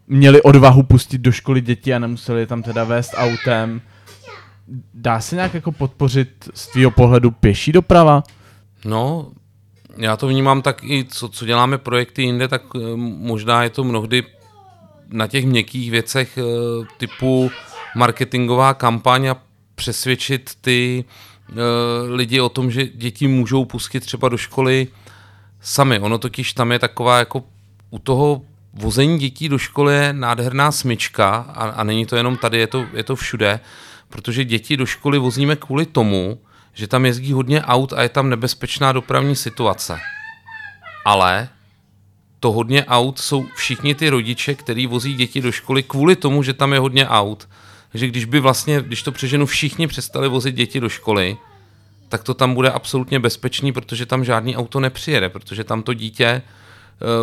měli 0.07 0.41
odvahu 0.41 0.83
pustit 0.83 1.17
do 1.17 1.31
školy 1.31 1.61
děti 1.61 1.93
a 1.93 1.99
nemuseli 1.99 2.39
je 2.39 2.47
tam 2.47 2.63
teda 2.63 2.83
vést 2.83 3.13
autem. 3.17 3.81
Dá 4.93 5.19
se 5.19 5.35
nějak 5.35 5.53
jako 5.53 5.71
podpořit 5.71 6.49
z 6.53 6.67
tvýho 6.67 6.91
pohledu 6.91 7.31
pěší 7.31 7.71
doprava? 7.71 8.23
No, 8.85 9.31
já 9.97 10.17
to 10.17 10.27
vnímám 10.27 10.61
tak 10.61 10.83
i, 10.83 11.05
co, 11.09 11.29
co 11.29 11.45
děláme 11.45 11.77
projekty 11.77 12.21
jinde, 12.21 12.47
tak 12.47 12.61
eh, 12.75 12.79
možná 12.95 13.63
je 13.63 13.69
to 13.69 13.83
mnohdy 13.83 14.23
na 15.09 15.27
těch 15.27 15.45
měkkých 15.45 15.91
věcech 15.91 16.37
eh, 16.37 16.43
typu 16.97 17.51
marketingová 17.95 18.73
kampaň 18.73 19.27
a 19.27 19.35
přesvědčit 19.81 20.51
ty 20.61 21.05
uh, 21.49 21.55
lidi 22.09 22.41
o 22.41 22.49
tom, 22.49 22.71
že 22.71 22.87
děti 22.87 23.27
můžou 23.27 23.65
pustit 23.65 23.99
třeba 23.99 24.29
do 24.29 24.37
školy 24.37 24.87
sami. 25.61 25.99
Ono 25.99 26.17
totiž 26.17 26.53
tam 26.53 26.71
je 26.71 26.79
taková 26.79 27.19
jako 27.19 27.43
u 27.89 27.99
toho 27.99 28.41
vození 28.73 29.19
dětí 29.19 29.49
do 29.49 29.57
školy 29.57 29.93
je 29.93 30.13
nádherná 30.13 30.71
smyčka 30.71 31.29
a, 31.29 31.69
a 31.69 31.83
není 31.83 32.05
to 32.05 32.15
jenom 32.15 32.37
tady, 32.37 32.57
je 32.57 32.67
to, 32.67 32.85
je 32.93 33.03
to 33.03 33.15
všude, 33.15 33.59
protože 34.09 34.45
děti 34.45 34.77
do 34.77 34.85
školy 34.85 35.17
vozíme 35.19 35.55
kvůli 35.55 35.85
tomu, 35.85 36.39
že 36.73 36.87
tam 36.87 37.05
jezdí 37.05 37.33
hodně 37.33 37.61
aut 37.61 37.93
a 37.93 38.03
je 38.03 38.09
tam 38.09 38.29
nebezpečná 38.29 38.91
dopravní 38.91 39.35
situace. 39.35 39.99
Ale 41.05 41.49
to 42.39 42.51
hodně 42.51 42.85
aut 42.85 43.19
jsou 43.19 43.45
všichni 43.55 43.95
ty 43.95 44.09
rodiče, 44.09 44.55
kteří 44.55 44.87
vozí 44.87 45.13
děti 45.13 45.41
do 45.41 45.51
školy 45.51 45.83
kvůli 45.83 46.15
tomu, 46.15 46.43
že 46.43 46.53
tam 46.53 46.73
je 46.73 46.79
hodně 46.79 47.07
aut. 47.07 47.49
Takže 47.91 48.07
když 48.07 48.25
by 48.25 48.39
vlastně, 48.39 48.81
když 48.81 49.03
to 49.03 49.11
přeženu, 49.11 49.45
všichni 49.45 49.87
přestali 49.87 50.27
vozit 50.29 50.55
děti 50.55 50.79
do 50.79 50.89
školy, 50.89 51.37
tak 52.09 52.23
to 52.23 52.33
tam 52.33 52.53
bude 52.53 52.71
absolutně 52.71 53.19
bezpečný, 53.19 53.71
protože 53.73 54.05
tam 54.05 54.25
žádný 54.25 54.57
auto 54.57 54.79
nepřijede, 54.79 55.29
protože 55.29 55.63
tam 55.63 55.83
to 55.83 55.93
dítě 55.93 56.41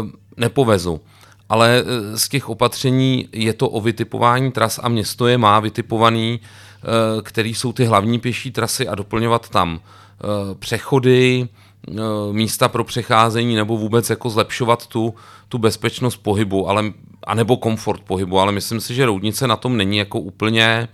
uh, 0.02 0.10
nepovezu. 0.36 1.00
Ale 1.48 1.84
eh, 1.86 2.18
z 2.18 2.28
těch 2.28 2.48
opatření 2.48 3.28
je 3.32 3.52
to 3.52 3.68
o 3.68 3.80
vytipování 3.80 4.52
tras 4.52 4.80
a 4.82 4.88
město 4.88 5.26
je 5.26 5.38
má 5.38 5.60
vytipovaný, 5.60 6.40
eh, 6.40 7.22
který 7.22 7.54
jsou 7.54 7.72
ty 7.72 7.84
hlavní 7.84 8.18
pěší 8.18 8.50
trasy 8.50 8.88
a 8.88 8.94
doplňovat 8.94 9.48
tam 9.48 9.80
eh, 9.80 10.54
přechody, 10.54 11.48
místa 12.32 12.68
pro 12.68 12.84
přecházení 12.84 13.56
nebo 13.56 13.76
vůbec 13.76 14.10
jako 14.10 14.30
zlepšovat 14.30 14.86
tu, 14.86 15.14
tu 15.48 15.58
bezpečnost 15.58 16.16
pohybu, 16.16 16.68
ale, 16.68 16.92
anebo 17.26 17.56
komfort 17.56 18.02
pohybu, 18.02 18.38
ale 18.38 18.52
myslím 18.52 18.80
si, 18.80 18.94
že 18.94 19.06
Roudnice 19.06 19.46
na 19.46 19.56
tom 19.56 19.76
není 19.76 19.96
jako 19.96 20.20
úplně 20.20 20.88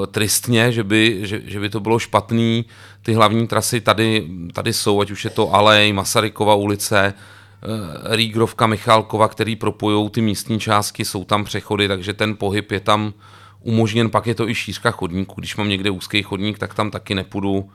uh, 0.00 0.06
tristně, 0.06 0.72
že 0.72 0.84
by, 0.84 1.18
že, 1.22 1.40
že 1.44 1.60
by 1.60 1.70
to 1.70 1.80
bylo 1.80 1.98
špatný. 1.98 2.64
Ty 3.02 3.14
hlavní 3.14 3.46
trasy 3.46 3.80
tady, 3.80 4.28
tady 4.52 4.72
jsou, 4.72 5.00
ať 5.00 5.10
už 5.10 5.24
je 5.24 5.30
to 5.30 5.54
Alej, 5.54 5.92
Masarykova 5.92 6.54
ulice, 6.54 7.14
Eh, 7.62 8.16
Rígrovka, 8.16 8.66
Michálkova, 8.66 9.28
který 9.28 9.56
propojují 9.56 10.10
ty 10.10 10.20
místní 10.20 10.60
částky, 10.60 11.04
jsou 11.04 11.24
tam 11.24 11.44
přechody, 11.44 11.88
takže 11.88 12.14
ten 12.14 12.36
pohyb 12.36 12.72
je 12.72 12.80
tam 12.80 13.12
umožněn, 13.60 14.10
pak 14.10 14.26
je 14.26 14.34
to 14.34 14.48
i 14.48 14.54
šířka 14.54 14.90
chodníku. 14.90 15.40
Když 15.40 15.56
mám 15.56 15.68
někde 15.68 15.90
úzký 15.90 16.22
chodník, 16.22 16.58
tak 16.58 16.74
tam 16.74 16.90
taky 16.90 17.14
nepůjdu 17.14 17.52
uh, 17.52 17.70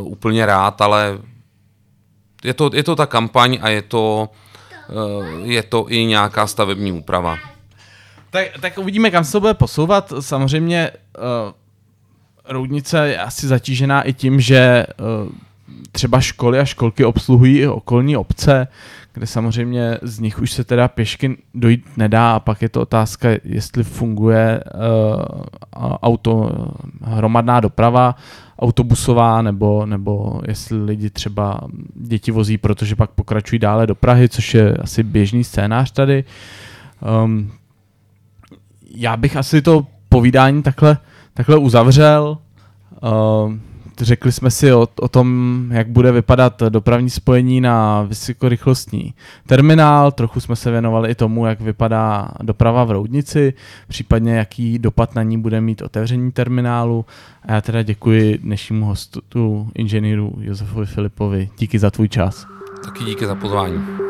úplně 0.00 0.46
rád, 0.46 0.80
ale 0.80 1.18
je 2.44 2.54
to, 2.54 2.70
je 2.74 2.82
to 2.82 2.96
ta 2.96 3.06
kampaň 3.06 3.58
a 3.62 3.68
je 3.68 3.82
to, 3.82 4.28
uh, 4.88 5.24
je 5.50 5.62
to 5.62 5.86
i 5.88 6.04
nějaká 6.04 6.46
stavební 6.46 6.92
úprava. 6.92 7.36
Tak, 8.30 8.46
tak 8.60 8.78
uvidíme, 8.78 9.10
kam 9.10 9.24
se 9.24 9.32
to 9.32 9.40
bude 9.40 9.54
posouvat. 9.54 10.12
Samozřejmě 10.20 10.90
uh, 10.90 11.52
Roudnice 12.48 13.08
je 13.08 13.18
asi 13.18 13.48
zatížená 13.48 14.02
i 14.02 14.12
tím, 14.12 14.40
že 14.40 14.86
uh, 15.00 15.32
třeba 15.92 16.20
školy 16.20 16.58
a 16.58 16.64
školky 16.64 17.04
obsluhují 17.04 17.58
i 17.58 17.66
okolní 17.66 18.16
obce, 18.16 18.68
kde 19.12 19.26
samozřejmě 19.26 19.98
z 20.02 20.18
nich 20.18 20.38
už 20.38 20.52
se 20.52 20.64
teda 20.64 20.88
pěšky 20.88 21.36
dojít 21.54 21.96
nedá 21.96 22.32
a 22.32 22.40
pak 22.40 22.62
je 22.62 22.68
to 22.68 22.80
otázka, 22.80 23.28
jestli 23.44 23.84
funguje 23.84 24.64
uh, 24.74 25.22
auto, 26.02 26.50
hromadná 27.02 27.60
doprava, 27.60 28.14
autobusová, 28.60 29.42
nebo, 29.42 29.86
nebo 29.86 30.40
jestli 30.48 30.84
lidi 30.84 31.10
třeba 31.10 31.60
děti 31.94 32.32
vozí, 32.32 32.58
protože 32.58 32.96
pak 32.96 33.10
pokračují 33.10 33.58
dále 33.58 33.86
do 33.86 33.94
Prahy, 33.94 34.28
což 34.28 34.54
je 34.54 34.74
asi 34.74 35.02
běžný 35.02 35.44
scénář 35.44 35.90
tady. 35.90 36.24
Um, 37.24 37.52
já 38.94 39.16
bych 39.16 39.36
asi 39.36 39.62
to 39.62 39.86
povídání 40.08 40.62
takhle, 40.62 40.98
takhle 41.34 41.56
uzavřel. 41.56 42.38
Uh, 43.02 43.54
řekli 44.00 44.32
jsme 44.32 44.50
si 44.50 44.72
o, 44.72 44.88
o 45.00 45.08
tom, 45.08 45.66
jak 45.70 45.88
bude 45.88 46.12
vypadat 46.12 46.62
dopravní 46.68 47.10
spojení 47.10 47.60
na 47.60 48.02
vysokorychlostní 48.02 49.14
terminál, 49.46 50.12
trochu 50.12 50.40
jsme 50.40 50.56
se 50.56 50.70
věnovali 50.70 51.10
i 51.10 51.14
tomu, 51.14 51.46
jak 51.46 51.60
vypadá 51.60 52.28
doprava 52.42 52.84
v 52.84 52.90
Roudnici, 52.90 53.54
případně 53.88 54.34
jaký 54.34 54.78
dopad 54.78 55.14
na 55.14 55.22
ní 55.22 55.38
bude 55.38 55.60
mít 55.60 55.82
otevření 55.82 56.32
terminálu. 56.32 57.04
A 57.42 57.52
já 57.52 57.60
teda 57.60 57.82
děkuji 57.82 58.38
dnešnímu 58.38 58.86
hostu, 58.86 59.68
inženýru 59.74 60.32
Josefovi 60.40 60.86
Filipovi. 60.86 61.48
Díky 61.58 61.78
za 61.78 61.90
tvůj 61.90 62.08
čas. 62.08 62.46
Taky 62.84 63.04
díky 63.04 63.26
za 63.26 63.34
pozvání. 63.34 64.09